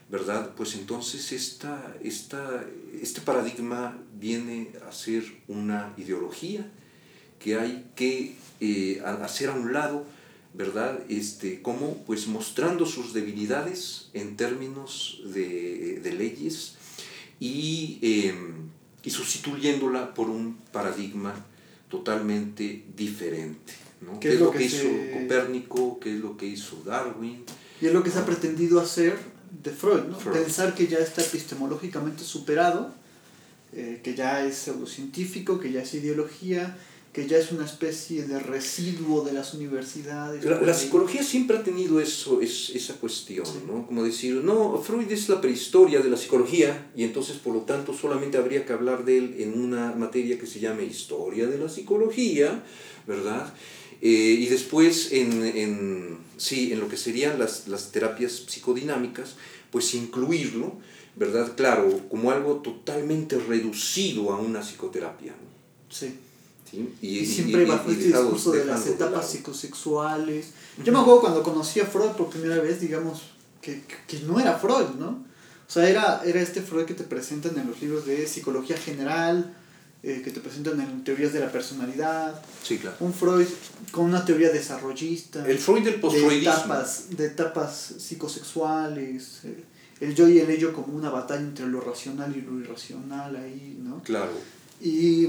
¿verdad? 0.10 0.54
Pues 0.56 0.76
entonces 0.76 1.32
esta, 1.32 1.96
esta, 2.04 2.66
este 3.02 3.22
paradigma 3.22 3.98
viene 4.20 4.70
a 4.88 4.92
ser 4.92 5.24
una 5.48 5.94
ideología 5.98 6.70
que 7.40 7.58
hay 7.58 7.86
que 7.96 8.36
eh, 8.60 9.02
hacer 9.04 9.50
a 9.50 9.54
un 9.54 9.72
lado 9.72 10.06
¿verdad? 10.54 11.00
Este, 11.10 11.62
como 11.62 12.04
pues 12.06 12.28
mostrando 12.28 12.86
sus 12.86 13.14
debilidades 13.14 14.10
en 14.14 14.36
términos 14.36 15.22
de, 15.26 16.00
de 16.00 16.12
leyes 16.14 16.76
y, 17.40 18.00
em, 18.02 18.70
y, 19.04 19.10
sustituyéndola 19.10 20.14
por 20.14 20.30
un 20.30 20.58
paradigma 20.72 21.34
totalmente 21.90 22.86
diferente. 22.96 23.74
¿no? 24.02 24.20
¿Qué, 24.20 24.34
es 24.34 24.40
lo 24.40 24.52
que, 24.52 24.64
hizo 24.64 24.88
Copérnico? 25.14 26.00
¿Qué 26.00 26.16
es 26.16 26.20
lo 26.20 26.38
que 26.38 26.46
hizo 26.46 26.82
Darwin? 26.86 27.44
Y 27.82 27.88
es 27.88 27.94
lo 27.94 28.04
que 28.04 28.12
se 28.12 28.20
ha 28.20 28.26
pretendido 28.26 28.80
hacer 28.80 29.18
de 29.64 29.72
Freud, 29.72 30.04
¿no? 30.04 30.18
Pensar 30.18 30.76
que 30.76 30.88
ya 30.88 31.00
está 31.00 31.22
epistemológicamente 31.22 32.24
superado, 32.24 32.94
eh, 33.74 34.02
que 34.04 34.16
ya 34.16 34.46
es 34.46 34.56
pseudocientífico, 34.56 35.60
que 35.60 35.72
ya 35.72 35.82
es 35.82 35.94
ideología, 35.94 36.78
que 37.14 37.28
ya 37.28 37.38
es 37.38 37.52
una 37.52 37.66
especie 37.66 38.24
de 38.24 38.40
residuo 38.40 39.24
de 39.24 39.34
las 39.34 39.56
universidades. 39.56 40.46
La, 40.46 40.74
psicología 40.74 41.24
siempre 41.24 41.58
ha 41.58 41.64
tenido 41.64 42.00
eso, 42.00 42.40
es, 42.40 42.70
esa 42.76 42.94
cuestión, 42.96 43.48
¿no? 43.66 43.88
Como 43.88 44.04
decir, 44.04 44.36
no, 44.44 44.78
Freud 44.78 45.12
es 45.12 45.28
la 45.28 45.42
prehistoria 45.42 46.02
de 46.02 46.10
la 46.10 46.18
psicología 46.18 46.92
y 46.96 47.04
entonces 47.04 47.38
por 47.38 47.56
lo 47.56 47.62
tanto 47.62 47.94
solamente 47.94 48.38
habría 48.38 48.64
que 48.64 48.74
hablar 48.74 49.06
de 49.06 49.18
él 49.18 49.36
en 49.40 49.60
una 49.60 49.94
materia 49.94 50.38
que 50.38 50.46
se 50.46 50.60
llame 50.60 50.84
historia 50.84 51.48
de 51.48 51.58
la 51.58 51.68
psicología, 51.68 52.64
¿verdad? 53.08 53.54
Eh, 54.02 54.38
y 54.40 54.46
después 54.46 55.12
en, 55.12 55.44
en, 55.44 56.18
sí, 56.38 56.72
en 56.72 56.80
lo 56.80 56.88
que 56.88 56.98
serían 56.98 57.40
las, 57.40 57.68
las 57.68 57.92
terapias 57.92 58.44
psicodinámicas, 58.48 59.36
pues 59.72 59.96
incluirlo, 59.96 60.78
¿verdad? 61.16 61.56
Claro, 61.56 62.08
como 62.08 62.30
algo 62.32 62.58
totalmente 62.58 63.40
reducido 63.40 64.32
a 64.32 64.40
una 64.40 64.62
psicoterapia. 64.62 65.32
¿no? 65.32 65.50
Sí. 65.90 66.14
Y, 67.02 67.26
siempre 67.26 67.66
bajo 67.66 67.90
este 67.92 68.06
discurso 68.06 68.52
de 68.52 68.66
las 68.66 68.86
etapas 68.88 69.30
psicosexuales. 69.30 70.48
Yo 70.84 70.94
me 70.94 71.00
acuerdo 71.00 71.22
cuando 71.22 71.44
conocí 71.44 71.80
a 71.80 71.86
Freud 71.86 72.12
por 72.12 72.30
primera 72.30 72.62
vez, 72.62 72.80
digamos, 72.82 73.22
que, 73.62 73.84
que, 74.08 74.20
no 74.22 74.40
era 74.40 74.58
Freud, 74.58 74.96
¿no? 74.98 75.08
O 75.68 75.72
sea, 75.72 75.88
era, 75.90 76.22
era 76.26 76.42
este 76.42 76.62
Freud 76.62 76.86
que 76.86 76.94
te 76.94 77.04
presentan 77.04 77.58
en 77.58 77.68
los 77.68 77.82
libros 77.82 78.06
de 78.06 78.26
psicología 78.28 78.78
general, 78.78 79.56
eh, 80.02 80.22
que 80.24 80.32
te 80.32 80.40
presentan 80.40 80.80
en 80.80 81.04
teorías 81.04 81.34
de 81.34 81.42
la 81.42 81.52
personalidad. 81.52 82.42
Sí, 82.64 82.78
claro. 82.78 82.96
Un 83.02 83.14
Freud 83.14 83.48
con 83.92 84.06
una 84.06 84.24
teoría 84.24 84.50
desarrollista. 84.50 85.46
El 85.46 85.60
Freud 85.60 85.84
del 85.84 86.02
De 86.02 86.38
etapas, 86.38 87.06
de 87.10 87.26
etapas 87.26 87.96
psicosexuales. 87.98 89.42
Eh, 89.44 89.64
el 90.00 90.16
yo 90.16 90.30
y 90.30 90.40
el 90.40 90.50
ello 90.50 90.74
como 90.74 90.96
una 90.96 91.10
batalla 91.10 91.42
entre 91.42 91.68
lo 91.68 91.82
racional 91.82 92.36
y 92.36 92.42
lo 92.42 92.60
irracional 92.60 93.36
ahí, 93.36 93.78
¿no? 93.84 94.02
Claro. 94.04 94.32
Y 94.82 95.28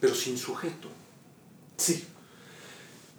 pero 0.00 0.14
sin 0.14 0.38
sujeto. 0.38 0.88
Sí. 1.76 2.04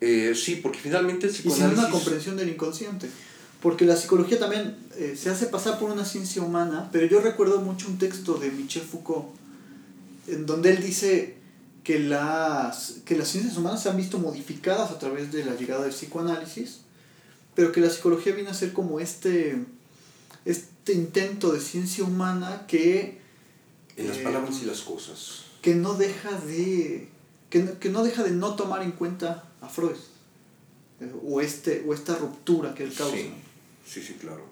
Eh, 0.01 0.33
sí, 0.35 0.55
porque 0.55 0.79
finalmente 0.79 1.27
el 1.27 1.31
psicoanálisis... 1.31 1.71
Y 1.71 1.75
sin 1.75 1.79
una 1.79 1.91
comprensión 1.91 2.35
del 2.35 2.49
inconsciente. 2.49 3.07
Porque 3.61 3.85
la 3.85 3.95
psicología 3.95 4.39
también 4.39 4.75
eh, 4.97 5.15
se 5.15 5.29
hace 5.29 5.45
pasar 5.45 5.77
por 5.77 5.91
una 5.91 6.03
ciencia 6.03 6.41
humana, 6.41 6.89
pero 6.91 7.05
yo 7.05 7.21
recuerdo 7.21 7.61
mucho 7.61 7.87
un 7.87 7.99
texto 7.99 8.33
de 8.33 8.49
Michel 8.49 8.81
Foucault, 8.81 9.27
en 10.27 10.47
donde 10.47 10.71
él 10.71 10.83
dice 10.83 11.35
que 11.83 11.99
las, 11.99 13.01
que 13.05 13.15
las 13.15 13.27
ciencias 13.27 13.57
humanas 13.57 13.83
se 13.83 13.89
han 13.89 13.97
visto 13.97 14.17
modificadas 14.17 14.89
a 14.89 14.97
través 14.97 15.31
de 15.31 15.45
la 15.45 15.55
llegada 15.55 15.83
del 15.83 15.93
psicoanálisis, 15.93 16.79
pero 17.53 17.71
que 17.71 17.81
la 17.81 17.91
psicología 17.91 18.33
viene 18.33 18.49
a 18.49 18.55
ser 18.55 18.73
como 18.73 18.99
este, 18.99 19.63
este 20.45 20.93
intento 20.93 21.51
de 21.53 21.59
ciencia 21.59 22.03
humana 22.03 22.65
que... 22.67 23.21
En 23.97 24.07
las 24.07 24.17
palabras 24.17 24.55
y 24.63 24.65
las 24.65 24.81
cosas 24.81 25.50
que 25.61 25.75
no 25.75 25.93
deja 25.93 26.31
de 26.31 27.07
que 27.49 27.59
no, 27.63 27.79
que 27.79 27.89
no 27.89 28.03
deja 28.03 28.23
de 28.23 28.31
no 28.31 28.55
tomar 28.55 28.81
en 28.81 28.91
cuenta 28.91 29.49
a 29.61 29.69
Freud 29.69 29.97
eh, 30.99 31.11
o 31.23 31.41
este 31.41 31.83
o 31.87 31.93
esta 31.93 32.15
ruptura 32.15 32.73
que 32.73 32.83
él 32.83 32.93
causa. 32.93 33.15
Sí, 33.15 33.31
sí, 33.85 34.01
sí 34.01 34.13
claro. 34.19 34.45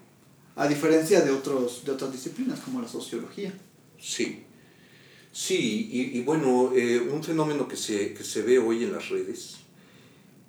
A 0.56 0.68
diferencia 0.68 1.20
de 1.22 1.30
otros 1.30 1.84
de 1.84 1.92
otras 1.92 2.12
disciplinas 2.12 2.60
como 2.60 2.80
la 2.80 2.88
sociología. 2.88 3.52
Sí. 3.98 4.44
Sí 5.32 5.88
y, 5.92 6.18
y 6.18 6.22
bueno 6.22 6.72
eh, 6.74 7.00
un 7.00 7.22
fenómeno 7.22 7.68
que 7.68 7.76
se, 7.76 8.14
que 8.14 8.24
se 8.24 8.42
ve 8.42 8.58
hoy 8.58 8.84
en 8.84 8.92
las 8.92 9.08
redes 9.10 9.58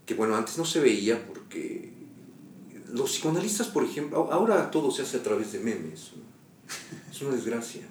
que 0.06 0.16
bueno 0.16 0.36
antes 0.36 0.58
no 0.58 0.66
se 0.66 0.80
veía 0.80 1.24
porque 1.28 1.92
los 2.92 3.12
psicoanalistas 3.12 3.68
por 3.68 3.84
ejemplo 3.84 4.32
ahora 4.32 4.72
todo 4.72 4.90
se 4.90 5.04
hace 5.04 5.18
a 5.18 5.24
través 5.24 5.52
de 5.52 5.60
memes 5.60 6.12
es 7.12 7.22
una 7.22 7.36
desgracia 7.36 7.82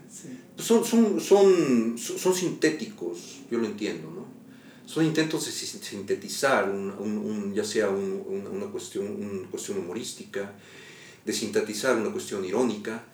son, 0.61 0.85
son, 0.85 1.21
son, 1.21 1.99
son 1.99 2.35
sintéticos, 2.35 3.40
yo 3.51 3.59
lo 3.59 3.66
entiendo, 3.66 4.11
¿no? 4.11 4.27
Son 4.87 5.05
intentos 5.05 5.47
de 5.47 5.53
sintetizar, 5.53 6.69
un, 6.69 6.90
un, 6.99 7.55
ya 7.55 7.64
sea 7.64 7.88
una, 7.88 8.66
cuestión, 8.66 9.07
una 9.07 9.49
cuestión 9.49 9.79
humorística, 9.79 10.53
de 11.25 11.33
sintetizar 11.33 11.97
una 11.97 12.11
cuestión 12.11 12.45
irónica, 12.45 13.05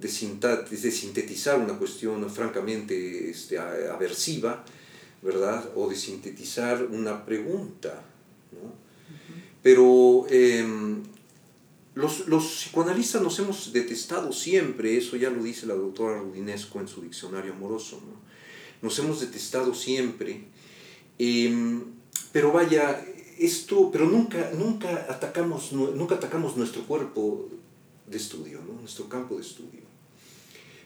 de, 0.00 0.08
de 0.08 0.90
sintetizar 0.90 1.58
una 1.58 1.74
cuestión 1.74 2.28
francamente 2.30 3.30
este, 3.30 3.58
aversiva, 3.58 4.64
¿verdad? 5.20 5.70
O 5.74 5.88
de 5.90 5.96
sintetizar 5.96 6.82
una 6.84 7.24
pregunta, 7.24 8.02
¿no? 8.52 8.86
Pero 9.62 10.26
em, 10.30 11.02
los, 11.96 12.28
los, 12.28 12.44
psicoanalistas 12.44 13.22
nos 13.22 13.38
hemos 13.38 13.72
detestado 13.72 14.30
siempre, 14.30 14.98
eso 14.98 15.16
ya 15.16 15.30
lo 15.30 15.42
dice 15.42 15.66
la 15.66 15.74
doctora 15.74 16.18
Rudinesco 16.18 16.78
en 16.78 16.88
su 16.88 17.00
diccionario 17.00 17.54
amoroso, 17.54 18.00
¿no? 18.06 18.20
nos 18.82 18.98
hemos 18.98 19.20
detestado 19.20 19.74
siempre, 19.74 20.44
em, 21.18 21.82
pero 22.32 22.52
vaya, 22.52 23.02
esto, 23.38 23.90
pero 23.90 24.04
nunca, 24.04 24.50
nunca, 24.52 25.06
atacamos, 25.08 25.72
nunca 25.72 26.16
atacamos 26.16 26.56
nuestro 26.58 26.86
cuerpo 26.86 27.48
de 28.06 28.18
estudio, 28.18 28.60
nuestro 28.80 29.08
campo 29.08 29.36
de 29.36 29.42
estudio. 29.42 29.80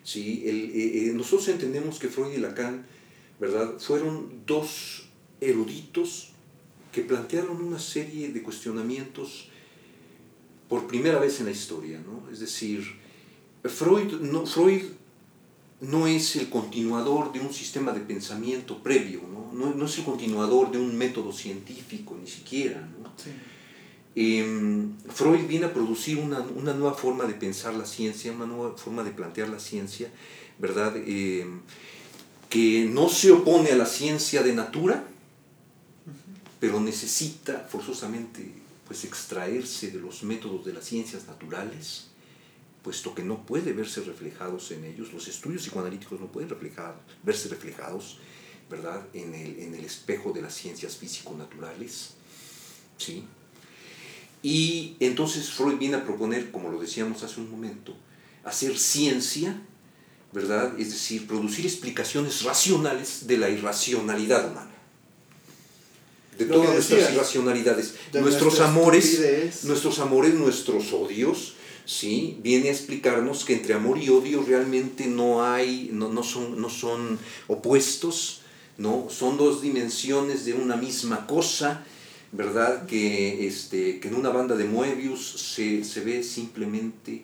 ¿Sí? 0.05 0.43
Eh, 0.47 1.09
eh, 1.09 1.13
nosotros 1.13 1.49
entendemos 1.49 1.99
que 1.99 2.09
Freud 2.09 2.33
y 2.33 2.39
Lacan 2.39 2.87
¿verdad? 3.39 3.79
fueron 3.79 4.43
dos 4.47 5.09
eruditos 5.41 6.31
que 6.93 7.03
plantearon 7.03 7.61
una 7.61 7.79
serie 7.79 8.31
de 8.31 8.43
cuestionamientos 8.43 9.50
por 10.71 10.87
primera 10.87 11.19
vez 11.19 11.41
en 11.41 11.47
la 11.47 11.53
historia. 11.53 11.99
¿no? 11.99 12.31
Es 12.33 12.39
decir, 12.39 12.97
Freud 13.65 14.21
no, 14.21 14.47
Freud 14.47 14.85
no 15.81 16.07
es 16.07 16.37
el 16.37 16.49
continuador 16.49 17.33
de 17.33 17.41
un 17.41 17.53
sistema 17.53 17.93
de 17.93 18.01
pensamiento 18.01 18.81
previo, 18.83 19.21
no, 19.31 19.53
no, 19.53 19.75
no 19.75 19.85
es 19.85 19.99
el 19.99 20.05
continuador 20.05 20.71
de 20.71 20.79
un 20.79 20.97
método 20.97 21.33
científico, 21.33 22.17
ni 22.19 22.29
siquiera. 22.29 22.81
¿no? 22.81 23.11
Em, 24.15 24.97
Freud 25.09 25.47
viene 25.49 25.67
a 25.67 25.75
producir 25.75 26.19
una, 26.19 26.41
una, 26.41 26.73
nueva 26.73 26.95
forma 26.95 27.25
de 27.25 27.35
pensar 27.35 27.75
la 27.75 27.87
ciencia, 27.87 28.33
una 28.33 28.47
nueva 28.47 28.77
forma 28.77 29.03
de 29.03 29.11
plantear 29.11 29.49
la 29.49 29.59
ciencia, 29.59 30.11
¿verdad? 30.59 30.97
Em, 30.97 31.61
que 32.49 32.89
no 32.93 33.09
se 33.09 33.31
opone 33.31 33.71
a 33.71 33.77
la 33.77 33.87
ciencia 33.87 34.43
de 34.43 34.53
natura, 34.53 35.05
pero 36.59 36.81
necesita 36.81 37.67
forzosamente 37.71 38.60
pues 38.91 39.05
extraerse 39.05 39.93
de 39.93 40.01
los 40.01 40.25
métodos 40.25 40.65
de 40.65 40.73
las 40.73 40.85
ciencias 40.85 41.29
naturales, 41.29 42.09
puesto 42.83 43.15
que 43.15 43.23
no 43.23 43.47
puede 43.47 43.73
verse 43.73 44.01
reflejados 44.01 44.73
en 44.73 44.85
ellos, 44.85 45.13
los 45.13 45.29
estudios 45.29 45.63
psicoanalíticos 45.63 46.19
no 46.19 46.27
pueden 46.27 46.49
reflejar, 46.49 47.01
verse 47.23 47.49
reflejados 47.49 48.19
¿verdad? 48.69 49.07
En, 49.13 49.33
el, 49.33 49.61
en 49.61 49.77
el 49.77 49.85
espejo 49.85 50.33
de 50.33 50.43
las 50.43 50.57
ciencias 50.57 50.97
físico-naturales. 50.97 52.15
¿sí? 52.99 53.27
Y 54.43 54.97
entonces 54.99 55.51
Freud 55.51 55.79
viene 55.79 55.95
a 55.95 56.05
proponer, 56.05 56.51
como 56.51 56.69
lo 56.69 56.81
decíamos 56.81 57.23
hace 57.23 57.41
un 57.41 57.49
momento, 57.49 57.97
hacer 58.43 58.77
ciencia, 58.77 59.63
¿verdad? 60.33 60.75
Es 60.81 60.91
decir, 60.91 61.29
producir 61.29 61.65
explicaciones 61.65 62.43
racionales 62.43 63.29
de 63.29 63.39
la 63.39 63.51
irracionalidad 63.51 64.51
humana 64.51 64.80
de 66.41 66.47
todas 66.47 66.73
nuestras 66.73 67.13
irracionalidades, 67.13 67.95
nuestros 68.15 68.61
amores, 68.61 69.63
nuestros 69.65 69.99
amores, 69.99 70.33
nuestros 70.35 70.93
odios, 70.95 71.55
¿sí? 71.85 72.39
Viene 72.43 72.71
a 72.71 72.73
explicarnos 72.73 73.45
que 73.45 73.53
entre 73.53 73.75
amor 73.75 73.99
y 73.99 74.09
odio 74.09 74.43
realmente 74.43 75.07
no 75.07 75.45
hay, 75.45 75.91
no, 75.93 76.09
no, 76.09 76.23
son, 76.23 76.59
no 76.59 76.71
son 76.71 77.19
opuestos, 77.47 78.41
¿no? 78.79 79.09
Son 79.11 79.37
dos 79.37 79.61
dimensiones 79.61 80.47
de 80.47 80.55
una 80.55 80.77
misma 80.77 81.27
cosa, 81.27 81.85
¿verdad? 82.33 82.87
Que, 82.87 83.47
este, 83.47 84.01
que 84.01 84.09
en 84.09 84.15
una 84.15 84.31
banda 84.31 84.57
de 84.57 84.65
Moebius 84.65 85.55
se, 85.55 85.85
se 85.85 86.01
ve 86.01 86.23
simplemente, 86.23 87.23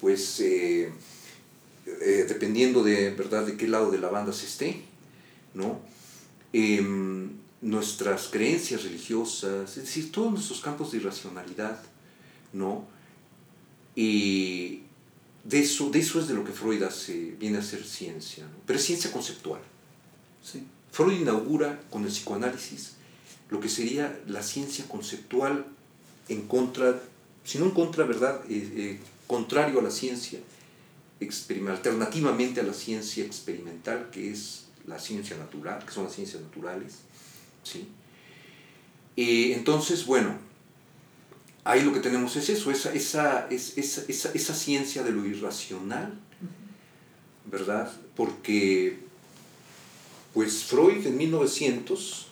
pues, 0.00 0.40
eh, 0.40 0.90
eh, 1.86 2.24
dependiendo 2.26 2.82
de, 2.82 3.10
¿verdad?, 3.10 3.44
de 3.44 3.58
qué 3.58 3.68
lado 3.68 3.90
de 3.90 3.98
la 3.98 4.08
banda 4.08 4.32
se 4.32 4.46
esté, 4.46 4.80
¿no? 5.52 5.80
Em, 6.54 7.43
nuestras 7.64 8.28
creencias 8.28 8.84
religiosas, 8.84 9.70
es 9.70 9.84
decir, 9.84 10.12
todos 10.12 10.30
nuestros 10.30 10.60
campos 10.60 10.92
de 10.92 10.98
irracionalidad, 10.98 11.80
¿no? 12.52 12.84
Y 13.96 14.82
de 15.44 15.60
eso, 15.60 15.88
de 15.90 16.00
eso 16.00 16.20
es 16.20 16.28
de 16.28 16.34
lo 16.34 16.44
que 16.44 16.52
Freud 16.52 16.82
hace, 16.82 17.34
viene 17.40 17.58
a 17.58 17.62
ser 17.62 17.82
ciencia, 17.82 18.46
pero 18.66 18.78
es 18.78 18.84
ciencia 18.84 19.10
conceptual. 19.10 19.62
Sí. 20.42 20.62
Freud 20.92 21.20
inaugura 21.20 21.80
con 21.90 22.04
el 22.04 22.10
psicoanálisis 22.10 22.92
lo 23.48 23.60
que 23.60 23.68
sería 23.68 24.20
la 24.26 24.42
ciencia 24.42 24.86
conceptual 24.86 25.64
en 26.28 26.42
contra, 26.42 27.00
si 27.44 27.58
no 27.58 27.66
en 27.66 27.70
contra, 27.70 28.04
¿verdad? 28.04 28.42
Eh, 28.48 28.72
eh, 28.76 29.00
contrario 29.26 29.80
a 29.80 29.82
la 29.82 29.90
ciencia, 29.90 30.38
alternativamente 31.68 32.60
a 32.60 32.64
la 32.64 32.74
ciencia 32.74 33.24
experimental, 33.24 34.10
que 34.10 34.30
es 34.30 34.66
la 34.86 34.98
ciencia 34.98 35.36
natural, 35.38 35.84
que 35.84 35.92
son 35.92 36.04
las 36.04 36.14
ciencias 36.14 36.42
naturales. 36.42 36.98
¿Sí? 37.64 37.88
Eh, 39.16 39.52
entonces, 39.54 40.06
bueno, 40.06 40.38
ahí 41.64 41.82
lo 41.82 41.92
que 41.92 42.00
tenemos 42.00 42.36
es 42.36 42.48
eso, 42.48 42.70
esa, 42.70 42.92
esa, 42.92 43.48
esa, 43.48 44.04
esa, 44.08 44.32
esa 44.32 44.54
ciencia 44.54 45.02
de 45.02 45.10
lo 45.10 45.26
irracional, 45.26 46.18
¿verdad? 47.50 47.92
Porque, 48.16 48.98
pues 50.32 50.64
Freud 50.64 51.06
en 51.06 51.16
1900 51.16 52.28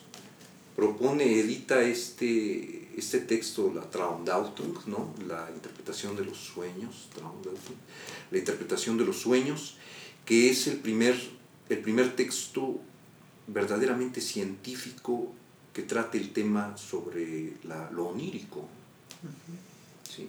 propone, 0.77 1.38
edita 1.38 1.83
este, 1.83 2.88
este 2.97 3.21
texto, 3.21 3.73
la 3.75 3.83
Traumdeutung, 3.90 4.79
¿no? 4.87 5.14
la 5.27 5.51
interpretación 5.55 6.16
de 6.16 6.25
los 6.25 6.38
sueños, 6.38 7.09
la 8.31 8.38
interpretación 8.38 8.97
de 8.97 9.05
los 9.05 9.18
sueños, 9.18 9.77
que 10.25 10.51
es 10.51 10.66
el 10.66 10.79
primer, 10.79 11.14
el 11.68 11.79
primer 11.79 12.16
texto 12.16 12.81
verdaderamente 13.46 14.20
científico 14.20 15.33
que 15.72 15.83
trate 15.83 16.18
el 16.18 16.33
tema 16.33 16.76
sobre 16.76 17.55
la, 17.64 17.90
lo 17.90 18.09
onírico. 18.09 18.68
¿sí? 20.09 20.28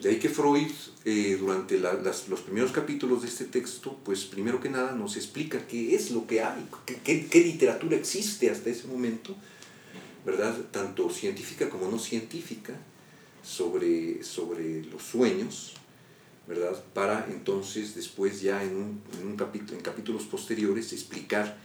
De 0.00 0.10
ahí 0.10 0.18
que 0.18 0.28
Freud, 0.28 0.70
eh, 1.04 1.36
durante 1.38 1.78
los 1.78 2.40
primeros 2.40 2.72
capítulos 2.72 3.22
de 3.22 3.28
este 3.28 3.44
texto, 3.44 3.98
pues 4.04 4.24
primero 4.24 4.60
que 4.60 4.68
nada 4.68 4.92
nos 4.92 5.16
explica 5.16 5.66
qué 5.66 5.94
es 5.94 6.10
lo 6.10 6.26
que 6.26 6.42
hay, 6.42 6.66
qué, 7.04 7.26
qué, 7.26 7.40
literatura 7.40 7.96
existe 7.96 8.50
hasta 8.50 8.70
ese 8.70 8.88
momento, 8.88 9.36
¿verdad? 10.26 10.56
Tanto 10.72 11.08
científica 11.08 11.68
como 11.70 11.88
no 11.88 12.00
científica, 12.00 12.74
sobre, 13.44 14.22
sobre 14.24 14.84
los 14.86 15.02
sueños, 15.02 15.74
¿verdad? 16.48 16.82
Para 16.94 17.28
entonces 17.30 17.94
después 17.94 18.40
ya 18.40 18.62
en, 18.62 18.76
un, 18.76 19.02
en, 19.20 19.26
un 19.26 19.36
capítulo, 19.36 19.78
en 19.78 19.84
capítulos 19.84 20.24
posteriores 20.24 20.92
explicar 20.92 21.58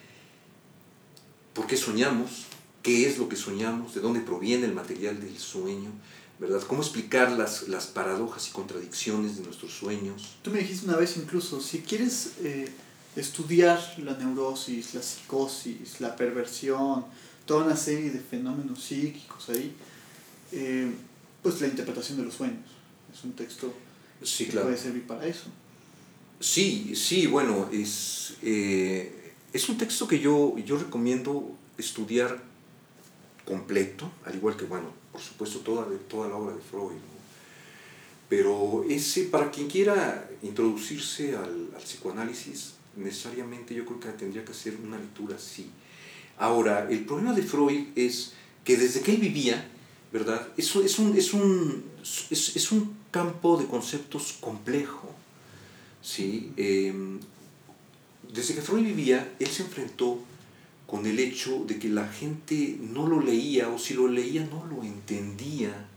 por 1.57 1.65
qué 1.65 1.75
soñamos, 1.75 2.45
qué 2.83 3.09
es 3.09 3.17
lo 3.17 3.27
que 3.27 3.35
soñamos, 3.35 3.95
de 3.95 4.01
dónde 4.01 4.19
proviene 4.19 4.67
el 4.67 4.75
material 4.75 5.19
del 5.19 5.39
sueño, 5.39 5.89
¿verdad? 6.39 6.61
¿Cómo 6.61 6.83
explicar 6.83 7.31
las, 7.31 7.67
las 7.67 7.87
paradojas 7.87 8.47
y 8.47 8.51
contradicciones 8.51 9.37
de 9.37 9.43
nuestros 9.43 9.73
sueños? 9.73 10.35
Tú 10.43 10.51
me 10.51 10.59
dijiste 10.59 10.85
una 10.85 10.97
vez 10.97 11.17
incluso, 11.17 11.59
si 11.59 11.79
quieres 11.79 12.33
eh, 12.43 12.69
estudiar 13.15 13.81
la 13.97 14.15
neurosis, 14.15 14.93
la 14.93 15.01
psicosis, 15.01 15.99
la 15.99 16.15
perversión, 16.15 17.05
toda 17.47 17.65
una 17.65 17.75
serie 17.75 18.11
de 18.11 18.19
fenómenos 18.19 18.83
psíquicos 18.83 19.49
ahí, 19.49 19.73
eh, 20.51 20.91
pues 21.41 21.59
la 21.59 21.67
interpretación 21.67 22.19
de 22.19 22.25
los 22.25 22.35
sueños. 22.35 22.69
Es 23.11 23.23
un 23.23 23.33
texto 23.33 23.73
sí, 24.21 24.45
que 24.45 24.59
puede 24.59 24.77
servir 24.77 25.07
para 25.07 25.25
eso. 25.25 25.45
Sí, 26.39 26.93
sí, 26.95 27.25
bueno, 27.25 27.67
es, 27.73 28.35
eh, 28.43 29.26
es 29.57 29.69
un 29.69 29.77
texto 29.77 30.07
que 30.07 30.19
yo, 30.19 30.55
yo 30.59 30.77
recomiendo 30.77 31.55
estudiar 31.79 32.43
completo, 33.43 34.11
al 34.23 34.35
igual 34.35 34.55
que, 34.55 34.65
bueno, 34.65 34.91
por 35.11 35.19
supuesto, 35.19 35.59
toda, 35.59 35.87
toda 36.07 36.27
la 36.27 36.35
obra 36.35 36.55
de 36.55 36.61
Freud. 36.61 37.01
Pero 38.29 38.85
ese, 38.87 39.23
para 39.23 39.49
quien 39.49 39.67
quiera 39.67 40.29
introducirse 40.43 41.35
al, 41.35 41.69
al, 41.75 41.81
psicoanálisis, 41.81 42.73
necesariamente 42.95 43.73
yo 43.73 43.83
creo 43.85 43.99
que 43.99 44.09
tendría 44.09 44.45
que 44.45 44.51
hacer 44.51 44.75
una 44.75 44.99
lectura 44.99 45.37
así. 45.37 45.71
Ahora, 46.37 46.87
el 46.87 47.03
problema 47.05 47.33
de 47.33 47.41
Freud 47.41 47.87
es 47.95 48.33
que 48.63 48.77
desde 48.77 49.01
que 49.01 49.13
él 49.15 49.17
vivía, 49.17 49.67
¿verdad? 50.13 50.49
Eso 50.55 50.83
es 50.83 50.99
un, 50.99 51.17
es 51.17 51.33
un, 51.33 51.83
es, 52.29 52.55
es 52.55 52.71
un 52.71 52.95
campo 53.09 53.57
de 53.57 53.65
conceptos 53.65 54.37
complejo. 54.39 55.15
¿sí? 56.03 56.51
Eh, 56.57 56.93
desde 58.33 58.55
que 58.55 58.61
Freud 58.61 58.83
vivía, 58.83 59.33
él 59.39 59.47
se 59.47 59.63
enfrentó 59.63 60.19
con 60.85 61.05
el 61.05 61.19
hecho 61.19 61.65
de 61.65 61.79
que 61.79 61.89
la 61.89 62.07
gente 62.07 62.77
no 62.79 63.07
lo 63.07 63.21
leía 63.21 63.69
o 63.69 63.77
si 63.77 63.93
lo 63.93 64.07
leía 64.07 64.45
no 64.45 64.65
lo 64.65 64.83
entendía. 64.83 65.87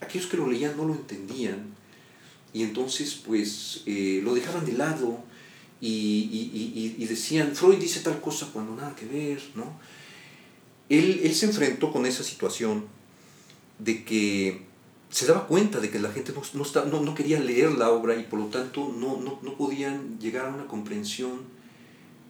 Aquellos 0.00 0.26
que 0.26 0.36
lo 0.36 0.48
leían 0.48 0.76
no 0.76 0.84
lo 0.84 0.94
entendían 0.94 1.72
y 2.52 2.62
entonces 2.64 3.14
pues 3.14 3.82
eh, 3.86 4.20
lo 4.22 4.34
dejaban 4.34 4.66
de 4.66 4.72
lado 4.72 5.18
y, 5.80 6.28
y, 6.32 6.94
y, 6.96 7.06
decían, 7.06 7.56
Freud 7.56 7.78
dice 7.78 8.00
tal 8.00 8.20
cosa 8.20 8.48
cuando 8.52 8.76
nada 8.76 8.94
que 8.94 9.04
ver, 9.04 9.42
¿no? 9.56 9.80
Él, 10.88 11.22
él 11.24 11.34
se 11.34 11.46
enfrentó 11.46 11.92
con 11.92 12.06
esa 12.06 12.22
situación 12.22 12.84
de 13.80 14.04
que 14.04 14.62
se 15.12 15.26
daba 15.26 15.46
cuenta 15.46 15.78
de 15.78 15.90
que 15.90 15.98
la 15.98 16.10
gente 16.10 16.32
no, 16.32 16.64
no, 16.86 17.02
no, 17.02 17.14
quería 17.14 17.38
leer 17.38 17.72
la 17.72 17.90
obra 17.90 18.16
y 18.16 18.24
por 18.24 18.40
lo 18.40 18.46
tanto 18.46 18.92
no, 18.98 19.20
no, 19.20 19.38
no 19.42 19.56
podían 19.58 20.18
llegar 20.18 20.46
a 20.46 20.48
una 20.48 20.66
comprensión 20.66 21.52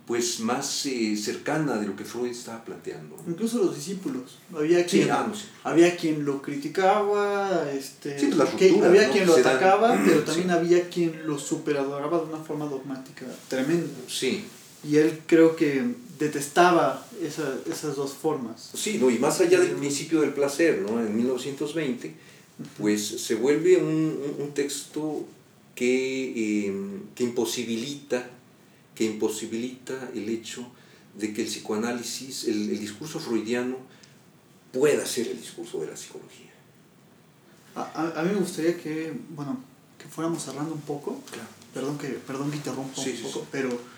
pues 0.04 0.40
más 0.40 0.84
eh, 0.86 1.16
cercana 1.16 1.76
de 1.76 1.86
lo 1.86 1.94
que 1.94 2.04
Freud 2.04 2.32
estaba 2.32 2.64
planteando. 2.64 3.16
Incluso 3.26 3.58
los 3.58 3.76
discípulos. 3.76 4.38
Había 4.52 4.84
quien, 4.84 5.08
ah, 5.12 5.32
había 5.62 5.96
quien 5.96 6.24
lo 6.24 6.42
criticaba, 6.42 7.70
este, 7.72 8.16
pues 8.16 8.82
había 8.82 9.10
quien 9.10 9.26
lo 9.26 9.36
atacaba, 9.36 10.02
pero 10.04 10.24
también 10.24 10.50
había 10.50 10.88
quien 10.90 11.24
lo 11.24 11.38
superadoraba 11.38 12.18
de 12.18 12.24
una 12.24 12.42
forma 12.42 12.66
dogmática 12.66 13.26
tremenda. 13.46 13.94
Sí. 14.08 14.44
Y 14.82 14.96
él 14.96 15.20
creo 15.26 15.54
que 15.54 15.84
detestaba 16.18 17.06
esa, 17.22 17.54
esas 17.70 17.94
dos 17.94 18.12
formas. 18.12 18.70
Sí, 18.74 18.98
no, 18.98 19.08
y 19.08 19.20
más 19.20 19.40
allá 19.40 19.60
del 19.60 19.70
principio 19.70 20.20
del 20.20 20.32
placer, 20.32 20.80
¿no? 20.80 21.00
en 21.00 21.16
1920, 21.16 22.12
pues 22.78 23.06
se 23.06 23.34
vuelve 23.34 23.76
un, 23.76 24.36
un, 24.38 24.52
texto 24.52 25.26
que, 25.74 26.66
eh, 26.66 26.74
que 27.14 27.24
imposibilita 27.24 28.30
que 28.94 29.04
imposibilita 29.04 30.10
el 30.14 30.28
hecho 30.28 30.66
de 31.14 31.32
que 31.32 31.42
el 31.42 31.48
psicoanálisis, 31.48 32.44
el, 32.44 32.70
el 32.70 32.78
discurso 32.78 33.20
freudiano, 33.20 33.76
pueda 34.72 35.04
ser 35.06 35.28
el 35.28 35.40
discurso 35.40 35.80
de 35.80 35.88
la 35.88 35.96
psicología. 35.96 36.50
A, 37.74 38.12
a, 38.16 38.22
mí 38.22 38.32
me 38.32 38.40
gustaría 38.40 38.76
que, 38.76 39.12
bueno, 39.30 39.58
que 39.98 40.06
fuéramos 40.06 40.42
cerrando 40.42 40.74
un 40.74 40.80
poco. 40.82 41.22
Claro. 41.30 41.48
Perdón 41.72 41.98
que, 41.98 42.08
perdón 42.08 42.50
que 42.50 42.56
interrumpa 42.56 43.02
sí, 43.02 43.10
un 43.10 43.16
sí, 43.16 43.22
poco, 43.22 43.40
sí. 43.40 43.46
pero... 43.50 43.92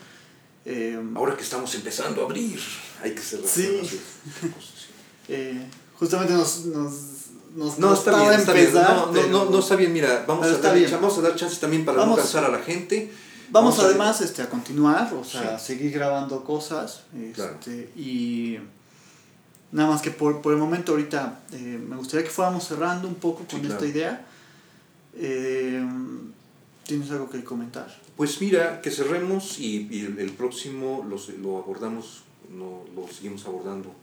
Eh, 0.66 0.98
Ahora 1.14 1.36
que 1.36 1.42
estamos 1.42 1.74
empezando 1.74 2.22
a 2.22 2.24
abrir, 2.24 2.58
hay 3.02 3.14
que 3.14 3.20
cerrar. 3.20 3.46
Sí. 3.46 3.68
eh, 5.28 5.66
justamente 5.98 6.32
nos, 6.32 6.64
nos, 6.66 6.94
nos 7.54 7.78
no, 7.78 7.94
está 7.94 8.20
bien, 8.20 8.32
está 8.40 8.52
bien. 8.52 8.72
No, 8.74 9.12
no, 9.12 9.26
no, 9.28 9.44
no, 9.50 9.58
está 9.58 9.76
bien, 9.76 9.92
mira, 9.92 10.24
vamos, 10.26 10.46
a 10.46 10.58
dar, 10.58 10.90
vamos 10.90 11.18
a 11.18 11.20
dar 11.22 11.36
chances 11.36 11.60
también 11.60 11.84
para 11.84 11.98
Vamos. 11.98 12.16
no 12.16 12.22
cansar 12.22 12.44
a 12.44 12.48
la 12.48 12.58
gente. 12.58 13.12
Vamos, 13.50 13.76
Vamos 13.76 13.78
a- 13.78 13.88
además 13.90 14.20
este, 14.20 14.42
a 14.42 14.48
continuar, 14.50 15.12
o 15.14 15.22
sea, 15.24 15.58
Sí. 15.58 15.66
seguir 15.74 15.92
grabando 15.92 16.42
cosas. 16.44 17.02
Este, 17.14 17.32
Claro. 17.32 17.56
Y 17.96 18.58
nada 19.72 19.90
más 19.90 20.02
que 20.02 20.10
por, 20.10 20.40
por 20.42 20.52
el 20.52 20.58
momento 20.58 20.92
ahorita 20.92 21.40
eh, 21.52 21.56
me 21.88 21.96
gustaría 21.96 22.24
que 22.24 22.30
fuéramos 22.30 22.66
cerrando 22.66 23.06
un 23.06 23.14
poco 23.16 23.40
Sí, 23.42 23.46
con 23.56 23.60
claro. 23.60 23.74
esta 23.74 23.86
idea. 23.86 24.26
Eh, 25.16 25.86
¿Tienes 26.84 27.10
algo 27.12 27.30
que 27.30 27.42
comentar? 27.44 27.86
Pues 28.16 28.40
mira, 28.40 28.80
que 28.82 28.90
cerremos 28.90 29.58
y, 29.58 29.88
y 29.90 30.00
el, 30.06 30.18
el 30.18 30.32
próximo 30.32 31.04
los, 31.08 31.28
lo 31.30 31.58
abordamos, 31.58 32.24
no, 32.50 32.84
lo 32.94 33.06
seguimos 33.12 33.46
abordando. 33.46 33.94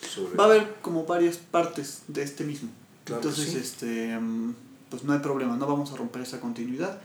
Sobre- 0.00 0.36
Va 0.36 0.44
a 0.44 0.46
haber 0.48 0.74
como 0.82 1.04
varias 1.06 1.36
partes 1.36 2.02
de 2.08 2.22
este 2.22 2.44
mismo. 2.44 2.68
Claro 3.04 3.22
Entonces, 3.22 3.50
sí. 3.52 3.58
este, 3.58 4.18
mm, 4.18 4.54
pues 4.90 5.04
no 5.04 5.12
hay 5.12 5.18
problema, 5.20 5.56
no 5.56 5.66
vamos 5.66 5.92
a 5.92 5.96
romper 5.96 6.22
esa 6.22 6.40
continuidad. 6.40 7.00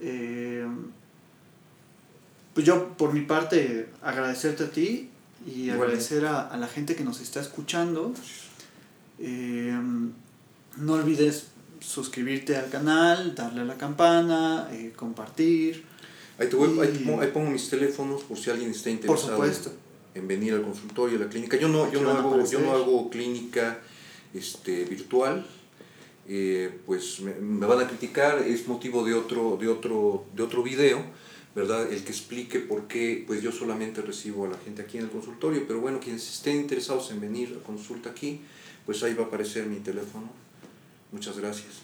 Eh, 0.00 0.66
pues 2.54 2.66
yo, 2.66 2.88
por 2.96 3.12
mi 3.12 3.20
parte, 3.22 3.88
agradecerte 4.02 4.64
a 4.64 4.70
ti 4.70 5.10
y 5.46 5.70
agradecer 5.70 6.24
a, 6.26 6.48
a 6.48 6.56
la 6.56 6.66
gente 6.66 6.96
que 6.96 7.04
nos 7.04 7.20
está 7.20 7.40
escuchando. 7.40 8.12
Eh, 9.20 9.76
no 10.76 10.92
olvides 10.92 11.46
suscribirte 11.80 12.56
al 12.56 12.68
canal, 12.70 13.34
darle 13.34 13.60
a 13.60 13.64
la 13.64 13.76
campana, 13.76 14.68
eh, 14.72 14.92
compartir. 14.96 15.84
Ahí, 16.38 16.48
te 16.48 16.56
voy- 16.56 16.78
ahí 16.80 16.98
y- 17.00 17.04
pongo, 17.04 17.20
ahí 17.22 17.30
pongo 17.32 17.50
mis 17.50 17.68
teléfonos 17.68 18.22
por 18.24 18.36
si 18.38 18.50
alguien 18.50 18.70
está 18.70 18.84
Por 18.84 18.92
interesado 18.92 19.32
supuesto. 19.32 19.72
En 20.18 20.28
venir 20.28 20.52
al 20.54 20.62
consultorio, 20.62 21.16
a 21.16 21.20
la 21.20 21.28
clínica. 21.28 21.56
Yo 21.56 21.68
no, 21.68 21.90
yo 21.90 22.00
Aquí 22.00 22.02
no, 22.02 22.10
hago, 22.10 22.44
yo 22.44 22.60
no 22.60 22.72
hago 22.72 23.10
clínica 23.10 23.78
este, 24.34 24.84
virtual. 24.84 25.46
eh, 26.28 26.70
pues 26.86 27.20
me, 27.20 27.34
me 27.34 27.66
van 27.66 27.80
a 27.80 27.88
criticar, 27.88 28.38
es 28.40 28.68
motivo 28.68 29.04
de 29.04 29.14
otro, 29.14 29.56
de 29.60 29.68
otro, 29.68 30.24
de 30.36 30.42
otro 30.42 30.62
video, 30.62 31.02
¿verdad? 31.54 31.90
El 31.90 32.02
que 32.04 32.10
explique 32.10 32.58
por 32.60 32.86
qué 32.86 33.24
pues 33.26 33.40
yo 33.42 33.50
solamente 33.50 34.02
recibo 34.02 34.44
a 34.44 34.48
la 34.50 34.58
gente 34.58 34.82
aquí 34.82 34.98
en 34.98 35.04
el 35.04 35.10
consultorio, 35.10 35.64
pero 35.66 35.80
bueno, 35.80 35.98
quienes 36.00 36.28
estén 36.28 36.56
interesados 36.56 37.10
en 37.10 37.20
venir 37.20 37.58
a 37.60 37.66
consulta 37.66 38.10
aquí, 38.10 38.42
pues 38.84 39.02
ahí 39.02 39.14
va 39.14 39.24
a 39.24 39.26
aparecer 39.28 39.66
mi 39.66 39.76
teléfono. 39.80 40.28
Muchas 41.12 41.38
gracias. 41.38 41.80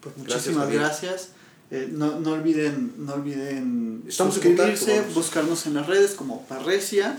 Pues 0.00 0.14
Gracias, 0.16 0.54
muchísimas 0.54 0.64
Javier. 0.66 0.80
gracias. 0.82 1.30
Eh, 1.70 1.88
no, 1.92 2.18
no 2.20 2.32
olviden, 2.32 2.94
no 2.98 3.14
olviden 3.14 4.04
Estamos 4.08 4.36
en 4.36 4.42
suscribirse, 4.42 4.86
contacto, 4.92 5.14
buscarnos 5.14 5.66
en 5.66 5.74
las 5.74 5.86
redes 5.86 6.12
como 6.14 6.46
Parresia 6.46 7.18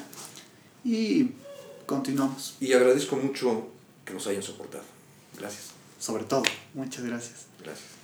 y 0.84 1.32
continuamos. 1.86 2.56
Y 2.60 2.74
agradezco 2.74 3.16
mucho 3.16 3.68
que 4.06 4.14
nos 4.14 4.26
hayan 4.28 4.44
soportado. 4.44 4.84
Gracias. 5.38 5.72
Sobre 6.00 6.24
todo, 6.24 6.44
muchas 6.74 7.04
gracias. 7.04 7.46
Gracias. 7.62 7.99